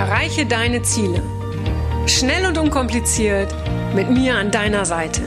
Erreiche 0.00 0.46
deine 0.46 0.80
Ziele. 0.80 1.22
Schnell 2.06 2.46
und 2.46 2.56
unkompliziert 2.56 3.54
mit 3.94 4.08
mir 4.10 4.34
an 4.34 4.50
deiner 4.50 4.86
Seite. 4.86 5.20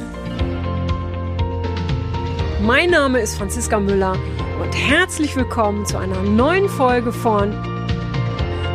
Mein 2.60 2.90
Name 2.90 3.20
ist 3.20 3.38
Franziska 3.38 3.80
Müller 3.80 4.18
und 4.60 4.74
herzlich 4.74 5.36
willkommen 5.36 5.86
zu 5.86 6.00
einer 6.00 6.24
neuen 6.24 6.68
Folge 6.70 7.14
von 7.14 7.54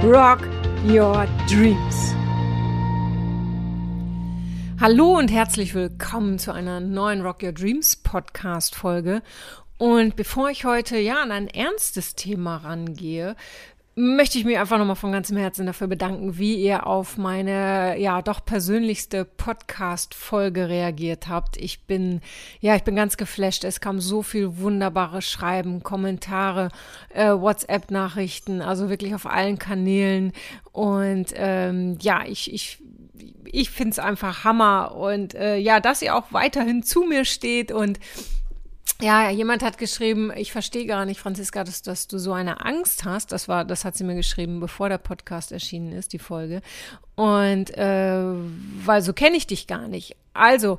Rock 0.05 0.39
Your 0.87 1.27
Dreams. 1.51 2.15
Hallo 4.81 5.19
und 5.19 5.33
herzlich 5.33 5.75
willkommen 5.75 6.39
zu 6.39 6.53
einer 6.53 6.79
neuen 6.79 7.23
Rock 7.23 7.43
Your 7.43 7.51
Dreams 7.53 7.97
Podcast 7.97 8.77
Folge. 8.77 9.21
Und 9.79 10.15
bevor 10.15 10.49
ich 10.49 10.65
heute 10.65 10.97
ja 10.97 11.21
an 11.21 11.33
ein 11.33 11.49
ernstes 11.49 12.15
Thema 12.15 12.59
rangehe, 12.59 13.35
möchte 13.99 14.39
ich 14.39 14.45
mich 14.45 14.57
einfach 14.59 14.79
nochmal 14.79 14.95
von 14.95 15.11
ganzem 15.11 15.37
Herzen 15.37 15.67
dafür 15.67 15.89
bedanken, 15.89 16.39
wie 16.39 16.55
ihr 16.55 16.87
auf 16.87 17.19
meine 17.19 17.99
ja 17.99 18.23
doch 18.23 18.45
persönlichste 18.45 19.25
Podcast-Folge 19.25 20.69
reagiert 20.69 21.27
habt. 21.27 21.57
Ich 21.57 21.81
bin 21.81 22.21
ja, 22.61 22.77
ich 22.77 22.85
bin 22.85 22.95
ganz 22.95 23.17
geflasht. 23.17 23.65
Es 23.65 23.81
kam 23.81 24.01
so 24.01 24.23
viel 24.23 24.59
wunderbare 24.59 25.21
Schreiben, 25.21 25.83
Kommentare, 25.83 26.69
äh, 27.13 27.33
WhatsApp-Nachrichten, 27.33 28.63
also 28.63 28.89
wirklich 28.89 29.17
auf 29.17 29.27
allen 29.27 29.59
Kanälen. 29.59 30.33
Und 30.71 31.33
ähm, 31.35 31.99
ja, 32.01 32.25
ich 32.25 32.53
ich 32.53 32.79
ich 33.45 33.71
finde 33.71 33.91
es 33.91 33.99
einfach 33.99 34.45
Hammer 34.45 34.95
und 34.95 35.35
äh, 35.35 35.57
ja, 35.57 35.81
dass 35.81 36.03
ihr 36.03 36.15
auch 36.15 36.27
weiterhin 36.31 36.85
zu 36.85 37.03
mir 37.03 37.25
steht 37.25 37.73
und 37.73 37.99
ja, 39.01 39.31
jemand 39.31 39.63
hat 39.63 39.79
geschrieben, 39.79 40.33
ich 40.35 40.51
verstehe 40.51 40.87
gar 40.87 41.05
nicht, 41.05 41.21
Franziska, 41.21 41.63
dass, 41.63 41.83
dass 41.83 42.09
du 42.09 42.19
so 42.19 42.33
eine 42.33 42.65
Angst 42.65 43.05
hast. 43.05 43.33
Das 43.33 43.47
war, 43.47 43.65
das 43.65 43.85
hat 43.85 43.97
sie 43.97 44.05
mir 44.05 44.17
geschrieben, 44.17 44.61
bevor 44.61 44.89
der 44.89 44.99
Podcast 44.99 45.53
erschienen 45.53 45.93
ist, 45.93 46.13
die 46.13 46.19
Folge. 46.19 46.63
Und 47.15 47.77
äh, 47.77 48.23
weil 48.85 49.03
so 49.03 49.13
kenne 49.13 49.37
ich 49.37 49.47
dich 49.47 49.67
gar 49.67 49.89
nicht. 49.89 50.17
Also, 50.35 50.79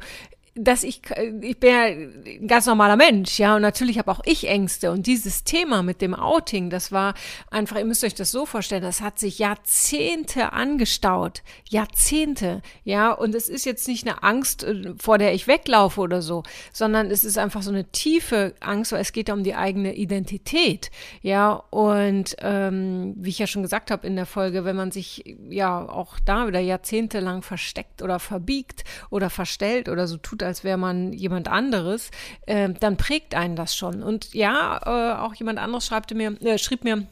dass 0.56 0.84
ich, 0.84 1.02
ich 1.42 1.60
bin 1.60 1.70
ja 1.70 1.84
ein 1.84 2.48
ganz 2.48 2.66
normaler 2.66 2.96
Mensch, 2.96 3.40
ja, 3.40 3.56
und 3.56 3.62
natürlich 3.62 3.98
habe 3.98 4.12
auch 4.12 4.22
ich 4.26 4.48
Ängste. 4.48 4.92
Und 4.92 5.08
dieses 5.08 5.44
Thema 5.44 5.84
mit 5.84 6.02
dem 6.02 6.14
Outing, 6.14 6.70
das 6.70 6.92
war 6.92 7.14
einfach, 7.52 7.78
ihr 7.78 7.86
müsst 7.86 8.04
euch 8.04 8.16
das 8.16 8.32
so 8.32 8.46
vorstellen, 8.46 8.82
das 8.82 9.02
hat 9.02 9.20
sich 9.20 9.40
Jahrzehnte 9.40 10.54
angestaut. 10.54 11.44
Jahrzehnte, 11.70 12.62
ja, 12.84 13.12
und 13.12 13.36
es 13.36 13.50
ist 13.50 13.66
jetzt 13.66 13.88
nicht 13.88 14.08
eine 14.08 14.24
Angst, 14.24 14.64
äh, 14.64 14.94
vor 15.00 15.18
der 15.18 15.34
ich 15.34 15.48
weglaufe 15.48 16.02
oder 16.02 16.22
so, 16.22 16.44
sondern 16.74 17.12
es 17.12 17.24
ist 17.24 17.38
einfach 17.38 17.62
so 17.62 17.72
eine 17.72 17.86
tiefe 17.92 18.56
Angst, 18.60 18.92
weil 18.92 19.02
es 19.02 19.12
geht 19.12 19.30
ja 19.30 19.34
um 19.34 19.44
die 19.44 19.56
eigene 19.56 19.96
Identität, 19.96 20.92
ja, 21.22 21.52
und 21.70 22.36
ähm, 22.40 23.14
wie 23.18 23.30
ich 23.30 23.40
ja 23.40 23.48
schon 23.48 23.64
gesagt 23.64 23.92
habe 23.92 24.08
in 24.08 24.16
der 24.16 24.26
Folge, 24.26 24.66
wenn 24.66 24.76
man 24.76 24.92
sich 24.92 25.24
ja 25.50 25.88
auch 25.88 26.20
da 26.20 26.48
wieder 26.48 26.60
jahrzehntelang 26.60 27.42
versteckt 27.42 28.02
oder 28.02 28.20
verbiegt 28.20 28.84
oder 29.10 29.30
verstellt 29.30 29.90
oder 29.90 30.08
so 30.08 30.18
tut, 30.18 30.39
als 30.44 30.64
wäre 30.64 30.78
man 30.78 31.14
jemand 31.14 31.48
anderes, 31.48 32.12
äh, 32.46 32.70
dann 32.70 32.98
prägt 32.98 33.36
einen 33.36 33.56
das 33.56 33.76
schon. 33.76 34.04
Und 34.04 34.34
ja, 34.34 34.80
äh, 34.86 35.20
auch 35.20 35.34
jemand 35.36 35.60
anderes 35.60 35.86
schreibte 35.86 36.16
mir, 36.16 36.40
äh, 36.42 36.58
schrieb 36.58 36.84
mir, 36.84 37.08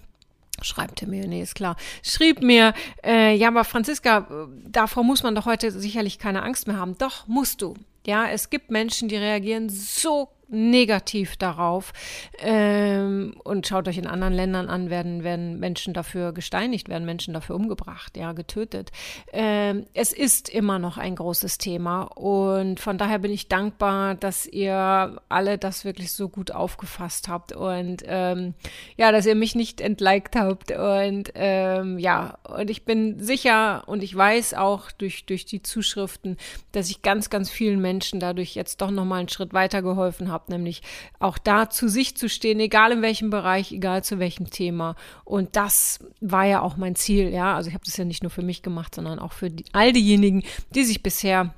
schreibte 0.62 1.08
mir, 1.08 1.28
nee, 1.28 1.42
ist 1.42 1.56
klar, 1.56 1.76
schrieb 2.04 2.42
mir, 2.42 2.74
äh, 3.04 3.36
ja, 3.36 3.50
aber 3.50 3.64
Franziska, 3.64 4.28
davor 4.66 5.04
muss 5.04 5.24
man 5.24 5.36
doch 5.36 5.46
heute 5.46 5.72
sicherlich 5.72 6.20
keine 6.20 6.44
Angst 6.44 6.68
mehr 6.68 6.78
haben. 6.78 6.98
Doch, 6.98 7.28
musst 7.28 7.62
du. 7.62 7.76
Ja, 8.06 8.28
es 8.28 8.50
gibt 8.50 8.72
Menschen, 8.72 9.10
die 9.10 9.18
reagieren 9.18 9.70
so 9.70 10.30
negativ 10.50 11.36
darauf. 11.38 11.94
Ähm, 12.40 13.36
und 13.44 13.68
schaut 13.68 13.88
euch 13.88 13.98
in 13.98 14.08
anderen 14.08 14.34
Ländern 14.34 14.70
an, 14.70 14.90
werden, 14.90 15.24
werden 15.24 15.60
Menschen 15.60 15.94
dafür 15.94 16.32
gesteinigt, 16.32 16.90
werden 16.90 17.06
Menschen 17.06 17.34
dafür 17.34 17.56
umgebracht, 17.56 18.16
ja, 18.18 18.32
getötet. 18.34 18.92
Ähm, 19.34 19.86
es 19.94 20.14
ist 20.14 20.50
immer 20.50 20.80
noch 20.80 20.98
ein 20.98 21.16
großes 21.16 21.58
Thema 21.58 22.04
und 22.04 22.80
von 22.80 22.98
daher 22.98 23.20
bin 23.20 23.32
ich 23.32 23.50
dankbar, 23.50 24.16
dass 24.16 24.46
ihr 24.46 25.22
alle 25.30 25.58
das 25.58 25.86
wirklich 25.86 26.12
so 26.12 26.30
gut 26.30 26.52
aufgefasst 26.52 27.28
habt 27.28 27.52
und 27.52 28.04
ähm, 28.06 28.54
ja, 28.96 29.12
dass 29.12 29.26
ihr 29.26 29.36
mich 29.36 29.56
nicht 29.56 29.82
entliked 29.82 30.36
habt 30.36 30.72
und 30.72 31.32
ähm, 31.36 32.00
ja, 32.00 32.38
und 32.48 32.70
ich 32.70 32.86
bin 32.86 33.20
sicher 33.20 33.84
und 33.88 34.04
ich 34.04 34.16
weiß 34.16 34.54
auch 34.54 34.92
durch, 34.92 35.26
durch 35.26 35.46
die 35.46 35.62
Zuschriften, 35.62 36.38
dass 36.72 36.90
ich 36.90 37.02
ganz, 37.02 37.30
ganz 37.30 37.50
vielen 37.50 37.82
Menschen 37.82 38.20
dadurch 38.20 38.56
jetzt 38.56 38.82
doch 38.82 38.92
nochmal 38.92 39.20
einen 39.20 39.30
Schritt 39.30 39.54
weiter 39.54 39.82
geholfen 39.82 40.32
habe 40.32 40.37
habe, 40.38 40.52
nämlich 40.52 40.82
auch 41.20 41.38
da 41.38 41.70
zu 41.70 41.88
sich 41.88 42.16
zu 42.16 42.30
stehen, 42.30 42.60
egal 42.60 42.92
in 42.92 43.02
welchem 43.02 43.30
Bereich, 43.30 43.72
egal 43.72 44.04
zu 44.04 44.20
welchem 44.20 44.50
Thema. 44.50 44.96
Und 45.26 45.56
das 45.56 46.00
war 46.22 46.46
ja 46.46 46.62
auch 46.62 46.78
mein 46.78 46.96
Ziel, 46.96 47.30
ja. 47.30 47.56
Also 47.56 47.70
ich 47.70 47.74
habe 47.74 47.86
das 47.86 47.98
ja 47.98 48.06
nicht 48.06 48.24
nur 48.24 48.30
für 48.30 48.44
mich 48.44 48.62
gemacht, 48.62 48.96
sondern 48.96 49.20
auch 49.20 49.34
für 49.34 49.50
die, 49.50 49.66
all 49.74 49.92
diejenigen, 49.92 50.44
die 50.74 50.84
sich 50.84 51.02
bisher 51.02 51.54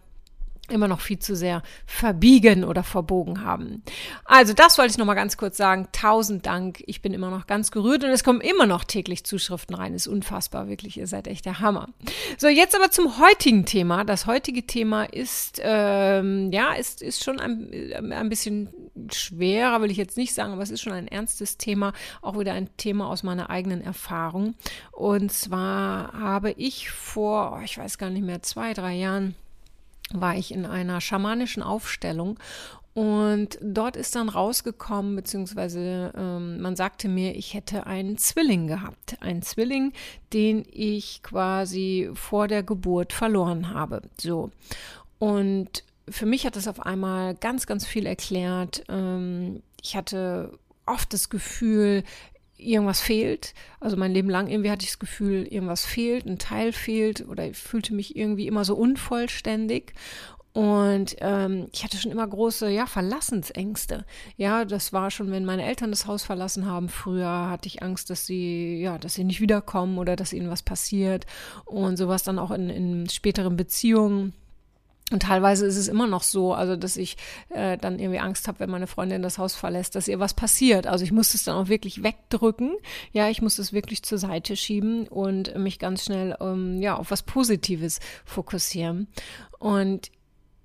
immer 0.72 0.88
noch 0.88 1.02
viel 1.02 1.20
zu 1.20 1.36
sehr 1.36 1.64
verbiegen 1.86 2.64
oder 2.64 2.84
verbogen 2.84 3.44
haben. 3.44 3.84
Also 4.26 4.54
das 4.54 4.78
wollte 4.78 4.92
ich 4.92 4.98
noch 4.98 5.06
mal 5.06 5.14
ganz 5.14 5.38
kurz 5.38 5.58
sagen. 5.58 5.88
Tausend 5.92 6.46
Dank. 6.46 6.84
Ich 6.86 7.02
bin 7.02 7.14
immer 7.14 7.30
noch 7.30 7.48
ganz 7.48 7.72
gerührt 7.72 8.04
und 8.04 8.10
es 8.10 8.24
kommen 8.24 8.42
immer 8.42 8.66
noch 8.66 8.84
täglich 8.84 9.24
Zuschriften 9.24 9.76
rein. 9.76 9.94
Ist 9.94 10.08
unfassbar, 10.08 10.68
wirklich. 10.68 10.98
Ihr 10.98 11.08
seid 11.08 11.28
echt 11.28 11.46
der 11.46 11.60
Hammer. 11.60 11.90
So, 12.38 12.48
jetzt 12.48 12.76
aber 12.76 12.92
zum 12.92 13.20
heutigen 13.20 13.66
Thema. 13.66 14.04
Das 14.04 14.26
heutige 14.26 14.66
Thema 14.66 15.04
ist, 15.04 15.62
ähm, 15.64 16.52
ja, 16.52 16.74
ist, 16.74 17.02
ist 17.02 17.24
schon 17.24 17.40
ein, 17.40 18.12
ein 18.12 18.30
bisschen 18.30 18.70
schwerer, 19.12 19.82
will 19.82 19.92
ich 19.92 19.98
jetzt 19.98 20.18
nicht 20.18 20.34
sagen, 20.34 20.54
aber 20.54 20.62
es 20.62 20.72
ist 20.72 20.82
schon 20.82 20.94
ein 20.94 21.08
ernstes 21.08 21.58
Thema. 21.58 21.94
Auch 22.22 22.38
wieder 22.38 22.54
ein 22.54 22.70
Thema 22.78 23.10
aus 23.10 23.24
meiner 23.24 23.50
eigenen 23.50 23.82
Erfahrung. 23.82 24.56
Und 24.92 25.32
zwar 25.32 26.14
habe 26.14 26.52
ich 26.52 26.90
vor, 26.90 27.58
oh, 27.58 27.64
ich 27.64 27.78
weiß 27.78 27.98
gar 27.98 28.10
nicht 28.10 28.26
mehr, 28.26 28.42
zwei, 28.42 28.74
drei 28.74 28.96
Jahren, 28.96 29.36
war 30.14 30.36
ich 30.36 30.52
in 30.52 30.66
einer 30.66 31.02
schamanischen 31.02 31.64
Aufstellung 31.64 32.40
und 33.00 33.58
dort 33.62 33.96
ist 33.96 34.16
dann 34.16 34.30
rausgekommen, 34.30 35.16
beziehungsweise 35.16 36.12
ähm, 36.18 36.60
man 36.60 36.76
sagte 36.76 37.08
mir, 37.08 37.36
ich 37.36 37.54
hätte 37.54 37.88
einen 37.88 38.18
Zwilling 38.18 38.68
gehabt. 38.68 39.16
Einen 39.22 39.42
Zwilling, 39.42 39.94
den 40.34 40.66
ich 40.70 41.24
quasi 41.24 42.10
vor 42.14 42.50
der 42.50 42.62
Geburt 42.62 43.14
verloren 43.14 43.74
habe. 43.74 44.02
So. 44.20 44.52
Und 45.18 45.86
für 46.10 46.26
mich 46.26 46.46
hat 46.46 46.58
es 46.58 46.68
auf 46.68 46.86
einmal 46.86 47.36
ganz, 47.36 47.68
ganz 47.68 47.86
viel 47.86 48.06
erklärt. 48.06 48.84
Ähm, 48.90 49.62
ich 49.82 49.96
hatte 49.96 50.58
oft 50.86 51.14
das 51.14 51.30
Gefühl, 51.30 52.04
irgendwas 52.60 53.02
fehlt. 53.02 53.54
Also 53.80 53.98
mein 53.98 54.14
Leben 54.14 54.30
lang 54.30 54.48
irgendwie 54.48 54.72
hatte 54.72 54.84
ich 54.84 54.92
das 54.92 55.00
Gefühl, 55.00 55.48
irgendwas 55.48 55.86
fehlt, 55.86 56.26
ein 56.26 56.40
Teil 56.40 56.74
fehlt 56.74 57.28
oder 57.28 57.48
ich 57.48 57.58
fühlte 57.58 57.94
mich 57.94 58.16
irgendwie 58.16 58.48
immer 58.48 58.66
so 58.66 58.76
unvollständig. 58.76 59.94
Und 60.52 61.16
ähm, 61.20 61.68
ich 61.72 61.84
hatte 61.84 61.98
schon 61.98 62.12
immer 62.12 62.28
große, 62.28 62.70
ja, 62.70 62.88
Verlassensängste. 62.88 64.06
Ja, 64.36 64.66
das 64.66 64.92
war 64.92 65.12
schon, 65.12 65.32
wenn 65.32 65.46
meine 65.46 65.64
Eltern 65.64 65.92
das 65.92 66.08
Haus 66.08 66.24
verlassen 66.24 66.66
haben. 66.66 66.90
Früher 66.90 67.50
hatte 67.50 67.68
ich 67.68 67.84
Angst, 67.84 68.10
dass 68.10 68.26
sie, 68.26 68.82
ja, 68.82 68.98
dass 68.98 69.14
sie 69.14 69.24
nicht 69.24 69.42
wiederkommen 69.42 70.00
oder 70.00 70.16
dass 70.16 70.34
ihnen 70.34 70.50
was 70.50 70.64
passiert. 70.64 71.28
Und 71.66 71.98
sowas 71.98 72.24
dann 72.24 72.40
auch 72.40 72.52
in, 72.52 72.70
in 72.70 73.10
späteren 73.10 73.56
Beziehungen 73.58 74.34
und 75.12 75.24
teilweise 75.24 75.66
ist 75.66 75.78
es 75.78 75.88
immer 75.88 76.08
noch 76.08 76.24
so, 76.24 76.54
also 76.54 76.76
dass 76.76 76.96
ich 76.98 77.18
äh, 77.50 77.78
dann 77.78 77.98
irgendwie 77.98 78.20
Angst 78.20 78.48
habe, 78.48 78.60
wenn 78.60 78.70
meine 78.70 78.88
Freundin 78.88 79.22
das 79.22 79.38
Haus 79.38 79.56
verlässt, 79.56 79.96
dass 79.96 80.08
ihr 80.08 80.20
was 80.20 80.34
passiert. 80.34 80.86
Also 80.86 81.04
ich 81.04 81.12
muss 81.12 81.34
es 81.34 81.44
dann 81.44 81.56
auch 81.56 81.68
wirklich 81.68 82.04
wegdrücken. 82.04 82.76
Ja, 83.12 83.30
ich 83.30 83.42
muss 83.42 83.58
es 83.58 83.74
wirklich 83.74 84.04
zur 84.04 84.20
Seite 84.20 84.56
schieben 84.56 85.08
und 85.08 85.56
mich 85.58 85.80
ganz 85.80 86.06
schnell 86.06 86.38
ähm, 86.40 86.82
ja 86.82 86.96
auf 86.96 87.10
was 87.10 87.24
Positives 87.24 88.00
fokussieren. 88.24 89.08
Und 89.58 90.12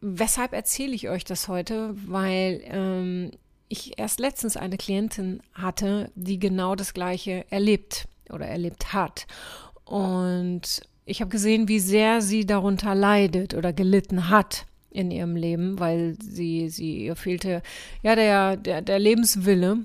weshalb 0.00 0.52
erzähle 0.52 0.94
ich 0.94 1.08
euch 1.08 1.24
das 1.24 1.48
heute? 1.48 1.94
Weil 2.06 2.60
ähm, 2.64 3.30
ich 3.68 3.98
erst 3.98 4.20
letztens 4.20 4.56
eine 4.56 4.76
Klientin 4.76 5.40
hatte, 5.54 6.10
die 6.14 6.38
genau 6.38 6.74
das 6.74 6.92
Gleiche 6.92 7.46
erlebt 7.50 8.06
oder 8.30 8.46
erlebt 8.46 8.92
hat. 8.92 9.26
Und 9.84 10.82
ich 11.06 11.20
habe 11.20 11.30
gesehen, 11.30 11.68
wie 11.68 11.80
sehr 11.80 12.22
sie 12.22 12.46
darunter 12.46 12.94
leidet 12.94 13.54
oder 13.54 13.72
gelitten 13.72 14.30
hat 14.30 14.66
in 14.90 15.10
ihrem 15.10 15.36
Leben, 15.36 15.78
weil 15.78 16.16
sie, 16.20 16.68
sie 16.70 17.04
ihr 17.06 17.16
fehlte 17.16 17.62
ja 18.02 18.14
der, 18.14 18.56
der, 18.56 18.80
der 18.80 18.98
Lebenswille. 18.98 19.78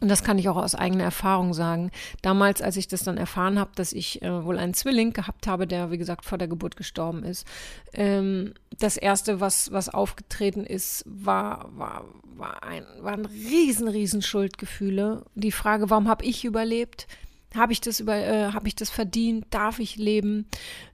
Und 0.00 0.08
das 0.08 0.24
kann 0.24 0.38
ich 0.38 0.48
auch 0.48 0.56
aus 0.56 0.74
eigener 0.74 1.04
Erfahrung 1.04 1.52
sagen. 1.52 1.90
Damals, 2.22 2.62
als 2.62 2.78
ich 2.78 2.88
das 2.88 3.04
dann 3.04 3.18
erfahren 3.18 3.58
habe, 3.58 3.72
dass 3.74 3.92
ich 3.92 4.22
äh, 4.22 4.44
wohl 4.44 4.58
einen 4.58 4.72
Zwilling 4.72 5.12
gehabt 5.12 5.46
habe, 5.46 5.66
der, 5.66 5.90
wie 5.90 5.98
gesagt, 5.98 6.24
vor 6.24 6.38
der 6.38 6.48
Geburt 6.48 6.74
gestorben 6.76 7.22
ist, 7.22 7.46
ähm, 7.92 8.54
das 8.78 8.96
erste, 8.96 9.40
was, 9.40 9.70
was 9.72 9.90
aufgetreten 9.90 10.64
ist, 10.64 11.04
war, 11.06 11.68
war, 11.76 12.06
war 12.34 12.62
ein, 12.62 12.86
waren 13.00 13.26
riesen, 13.26 13.88
riesen 13.88 14.22
Schuldgefühle. 14.22 15.26
Die 15.34 15.52
Frage, 15.52 15.90
warum 15.90 16.08
habe 16.08 16.24
ich 16.24 16.46
überlebt? 16.46 17.06
Habe 17.54 17.72
ich 17.72 17.80
das 17.80 18.00
über, 18.00 18.16
äh, 18.16 18.52
habe 18.52 18.68
ich 18.68 18.76
das 18.76 18.90
verdient? 18.90 19.46
Darf 19.50 19.78
ich 19.80 19.96
leben? 19.96 20.46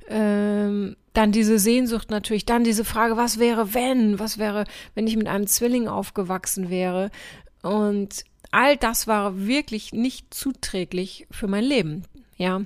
Ähm, 0.08 0.96
dann 1.12 1.32
diese 1.32 1.58
Sehnsucht 1.58 2.10
natürlich, 2.10 2.46
dann 2.46 2.64
diese 2.64 2.84
Frage, 2.84 3.16
was 3.16 3.38
wäre, 3.38 3.74
wenn? 3.74 4.18
Was 4.18 4.38
wäre, 4.38 4.64
wenn 4.94 5.06
ich 5.06 5.16
mit 5.16 5.28
einem 5.28 5.46
Zwilling 5.46 5.88
aufgewachsen 5.88 6.70
wäre? 6.70 7.10
Und 7.62 8.24
all 8.50 8.76
das 8.76 9.06
war 9.06 9.46
wirklich 9.46 9.92
nicht 9.92 10.32
zuträglich 10.32 11.26
für 11.30 11.46
mein 11.46 11.64
Leben, 11.64 12.04
ja. 12.36 12.62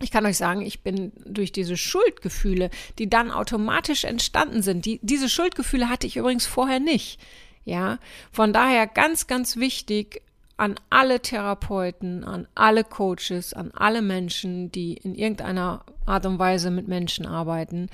ich 0.00 0.10
kann 0.10 0.26
euch 0.26 0.36
sagen, 0.36 0.62
ich 0.62 0.82
bin 0.82 1.12
durch 1.24 1.52
diese 1.52 1.76
Schuldgefühle, 1.76 2.70
die 2.98 3.08
dann 3.08 3.30
automatisch 3.30 4.04
entstanden 4.04 4.62
sind, 4.62 4.84
die, 4.84 4.98
diese 5.02 5.28
Schuldgefühle 5.28 5.88
hatte 5.88 6.06
ich 6.06 6.16
übrigens 6.16 6.46
vorher 6.46 6.80
nicht. 6.80 7.20
Ja, 7.64 7.98
von 8.30 8.52
daher 8.52 8.86
ganz, 8.86 9.26
ganz 9.26 9.56
wichtig 9.56 10.22
an 10.56 10.76
alle 10.90 11.20
Therapeuten, 11.20 12.24
an 12.24 12.48
alle 12.54 12.84
Coaches, 12.84 13.52
an 13.52 13.70
alle 13.74 14.02
Menschen, 14.02 14.72
die 14.72 14.94
in 14.94 15.14
irgendeiner 15.14 15.84
Art 16.06 16.24
und 16.24 16.38
Weise 16.38 16.70
mit 16.70 16.88
Menschen 16.88 17.26
arbeiten. 17.26 17.88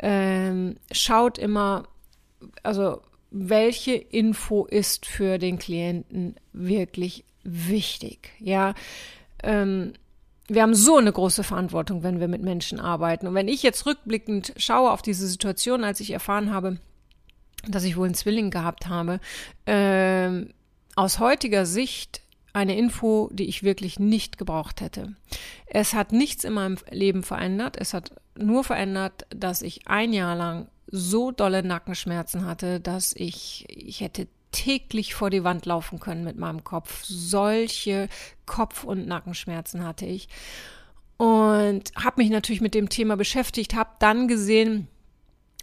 Ähm, 0.00 0.76
schaut 0.90 1.38
immer, 1.38 1.84
also 2.62 3.02
welche 3.30 3.94
Info 3.94 4.64
ist 4.64 5.06
für 5.06 5.38
den 5.38 5.58
Klienten 5.58 6.34
wirklich 6.52 7.24
wichtig. 7.44 8.30
Ja, 8.40 8.74
ähm, 9.42 9.92
wir 10.48 10.62
haben 10.62 10.74
so 10.74 10.96
eine 10.96 11.12
große 11.12 11.44
Verantwortung, 11.44 12.02
wenn 12.02 12.18
wir 12.18 12.26
mit 12.26 12.42
Menschen 12.42 12.80
arbeiten. 12.80 13.28
Und 13.28 13.34
wenn 13.34 13.46
ich 13.46 13.62
jetzt 13.62 13.86
rückblickend 13.86 14.52
schaue 14.56 14.90
auf 14.90 15.00
diese 15.00 15.28
Situation, 15.28 15.84
als 15.84 16.00
ich 16.00 16.10
erfahren 16.10 16.52
habe, 16.52 16.78
dass 17.68 17.84
ich 17.84 17.96
wohl 17.96 18.06
einen 18.06 18.14
Zwilling 18.14 18.50
gehabt 18.50 18.88
habe, 18.88 19.20
äh, 19.66 20.46
aus 20.96 21.18
heutiger 21.18 21.66
Sicht 21.66 22.22
eine 22.52 22.76
Info, 22.76 23.28
die 23.32 23.46
ich 23.46 23.62
wirklich 23.62 23.98
nicht 23.98 24.38
gebraucht 24.38 24.80
hätte. 24.80 25.14
Es 25.66 25.94
hat 25.94 26.12
nichts 26.12 26.44
in 26.44 26.52
meinem 26.52 26.78
Leben 26.90 27.22
verändert. 27.22 27.76
Es 27.78 27.94
hat 27.94 28.12
nur 28.36 28.64
verändert, 28.64 29.26
dass 29.30 29.62
ich 29.62 29.86
ein 29.86 30.12
Jahr 30.12 30.34
lang 30.34 30.68
so 30.86 31.30
dolle 31.30 31.62
Nackenschmerzen 31.62 32.44
hatte, 32.44 32.80
dass 32.80 33.12
ich, 33.14 33.66
ich 33.68 34.00
hätte 34.00 34.26
täglich 34.50 35.14
vor 35.14 35.30
die 35.30 35.44
Wand 35.44 35.66
laufen 35.66 36.00
können 36.00 36.24
mit 36.24 36.36
meinem 36.36 36.64
Kopf. 36.64 37.04
Solche 37.04 38.08
Kopf- 38.46 38.84
und 38.84 39.06
Nackenschmerzen 39.06 39.84
hatte 39.84 40.06
ich. 40.06 40.28
Und 41.16 41.92
habe 41.96 42.22
mich 42.22 42.30
natürlich 42.30 42.60
mit 42.60 42.74
dem 42.74 42.88
Thema 42.88 43.16
beschäftigt, 43.16 43.74
habe 43.74 43.90
dann 44.00 44.26
gesehen, 44.26 44.88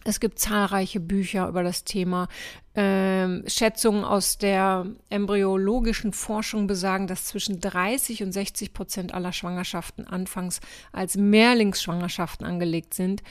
es 0.08 0.20
gibt 0.20 0.38
zahlreiche 0.38 1.00
Bücher 1.00 1.48
über 1.48 1.62
das 1.62 1.84
Thema. 1.84 2.28
Ähm, 2.74 3.44
Schätzungen 3.46 4.04
aus 4.04 4.38
der 4.38 4.86
embryologischen 5.10 6.12
Forschung 6.12 6.66
besagen, 6.66 7.06
dass 7.06 7.26
zwischen 7.26 7.60
30 7.60 8.22
und 8.22 8.32
60 8.32 8.72
Prozent 8.72 9.14
aller 9.14 9.32
Schwangerschaften 9.32 10.06
anfangs 10.06 10.60
als 10.92 11.16
Mehrlingsschwangerschaften 11.16 12.46
angelegt 12.46 12.94
sind. 12.94 13.22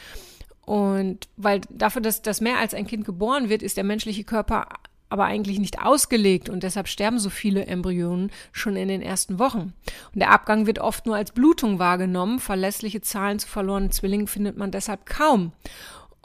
Und 0.62 1.30
weil 1.38 1.62
dafür, 1.70 2.02
dass, 2.02 2.22
dass 2.22 2.42
mehr 2.42 2.60
als 2.60 2.74
ein 2.74 2.88
Kind 2.88 3.06
geboren 3.06 3.50
wird, 3.50 3.64
ist 3.64 3.78
der 3.78 3.84
menschliche 3.84 4.24
Körper 4.24 4.68
aber 5.10 5.26
eigentlich 5.26 5.60
nicht 5.60 5.82
ausgelegt 5.82 6.50
und 6.50 6.64
deshalb 6.64 6.90
sterben 6.90 7.18
so 7.18 7.30
viele 7.30 7.66
Embryonen 7.66 8.30
schon 8.52 8.76
in 8.76 8.90
den 8.90 9.02
ersten 9.02 9.40
Wochen. 9.40 9.74
Und 10.14 10.20
der 10.20 10.32
Abgang 10.32 10.68
wird 10.68 10.80
oft 10.80 11.06
nur 11.06 11.16
als 11.16 11.32
Blutung 11.32 11.80
wahrgenommen. 11.80 12.40
Verlässliche 12.40 13.00
Zahlen 13.00 13.40
zu 13.40 13.48
verlorenen 13.48 13.92
Zwillingen 13.92 14.28
findet 14.28 14.58
man 14.58 14.72
deshalb 14.72 15.06
kaum. 15.06 15.54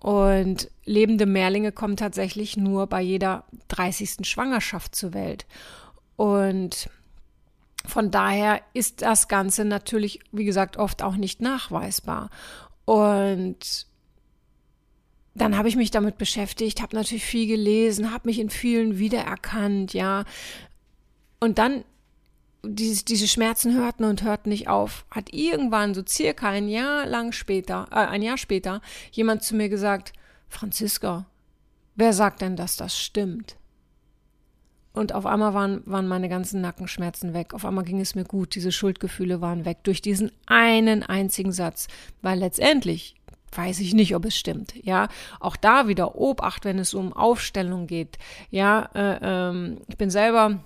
Und 0.03 0.69
lebende 0.85 1.27
Mehrlinge 1.27 1.71
kommen 1.71 1.97
tatsächlich 1.97 2.57
nur 2.57 2.89
bei 2.89 3.01
jeder 3.01 3.45
30. 3.69 4.27
Schwangerschaft 4.27 4.97
zur 4.97 5.15
Welt. 5.15 5.47
Und 6.17 6.91
von 7.87 8.11
daher 8.11 8.61
ist 8.75 9.03
das 9.03 9.29
Ganze 9.29 9.65
natürlich, 9.65 10.19
wie 10.33 10.45
gesagt, 10.45 10.77
oft 10.77 11.03
auch 11.03 11.15
nicht 11.15 11.41
nachweisbar. 11.41 12.31
Und 12.85 13.87
dann 15.35 15.57
habe 15.57 15.69
ich 15.69 15.77
mich 15.77 15.93
damit 15.93 16.19
beschäftigt, 16.19 16.83
habe 16.83 16.97
natürlich 16.97 17.25
viel 17.25 17.47
gelesen, 17.47 18.13
habe 18.13 18.29
mich 18.29 18.41
in 18.41 18.51
vielen 18.51 18.99
wiedererkannt, 18.99 19.95
ja. 19.95 20.25
Und 21.39 21.59
dann 21.59 21.85
diese, 22.64 23.05
diese 23.05 23.29
Schmerzen 23.29 23.75
hörten 23.75 24.05
und 24.05 24.23
hörten 24.23 24.50
nicht 24.50 24.69
auf, 24.69 25.05
hat 25.11 25.32
irgendwann 25.32 25.94
so 25.94 26.03
circa 26.06 26.49
ein 26.49 26.69
Jahr 26.69 27.06
lang 27.06 27.32
später, 27.32 27.87
äh, 27.91 27.97
ein 27.97 28.23
Jahr 28.23 28.38
später, 28.38 28.81
jemand 29.11 29.43
zu 29.43 29.56
mir 29.56 29.69
gesagt, 29.69 30.12
Franziska, 30.49 31.26
wer 31.97 32.12
sagt 32.12 32.41
denn, 32.43 32.56
dass 32.56 32.76
das 32.76 32.99
stimmt? 32.99 33.56
Und 34.94 35.14
auf 35.14 35.25
einmal 35.25 35.55
waren, 35.55 35.82
waren 35.87 36.06
meine 36.06 36.29
ganzen 36.29 36.61
Nackenschmerzen 36.61 37.32
weg. 37.32 37.55
Auf 37.55 37.64
einmal 37.64 37.85
ging 37.85 37.99
es 37.99 38.14
mir 38.14 38.25
gut. 38.25 38.55
Diese 38.55 38.73
Schuldgefühle 38.73 39.41
waren 39.41 39.65
weg 39.65 39.79
durch 39.85 40.03
diesen 40.03 40.31
einen 40.44 41.03
einzigen 41.03 41.53
Satz. 41.53 41.88
Weil 42.20 42.38
letztendlich 42.38 43.15
weiß 43.53 43.81
ich 43.81 43.94
nicht, 43.94 44.15
ob 44.15 44.26
es 44.26 44.37
stimmt. 44.37 44.75
Ja, 44.85 45.08
auch 45.41 45.56
da 45.56 45.88
wieder 45.88 46.15
Obacht, 46.17 46.67
wenn 46.67 46.79
es 46.79 46.93
um 46.93 47.15
Aufstellung 47.15 47.87
geht. 47.87 48.19
Ja, 48.50 48.91
äh, 48.94 49.19
ähm, 49.23 49.79
ich 49.88 49.97
bin 49.97 50.11
selber 50.11 50.61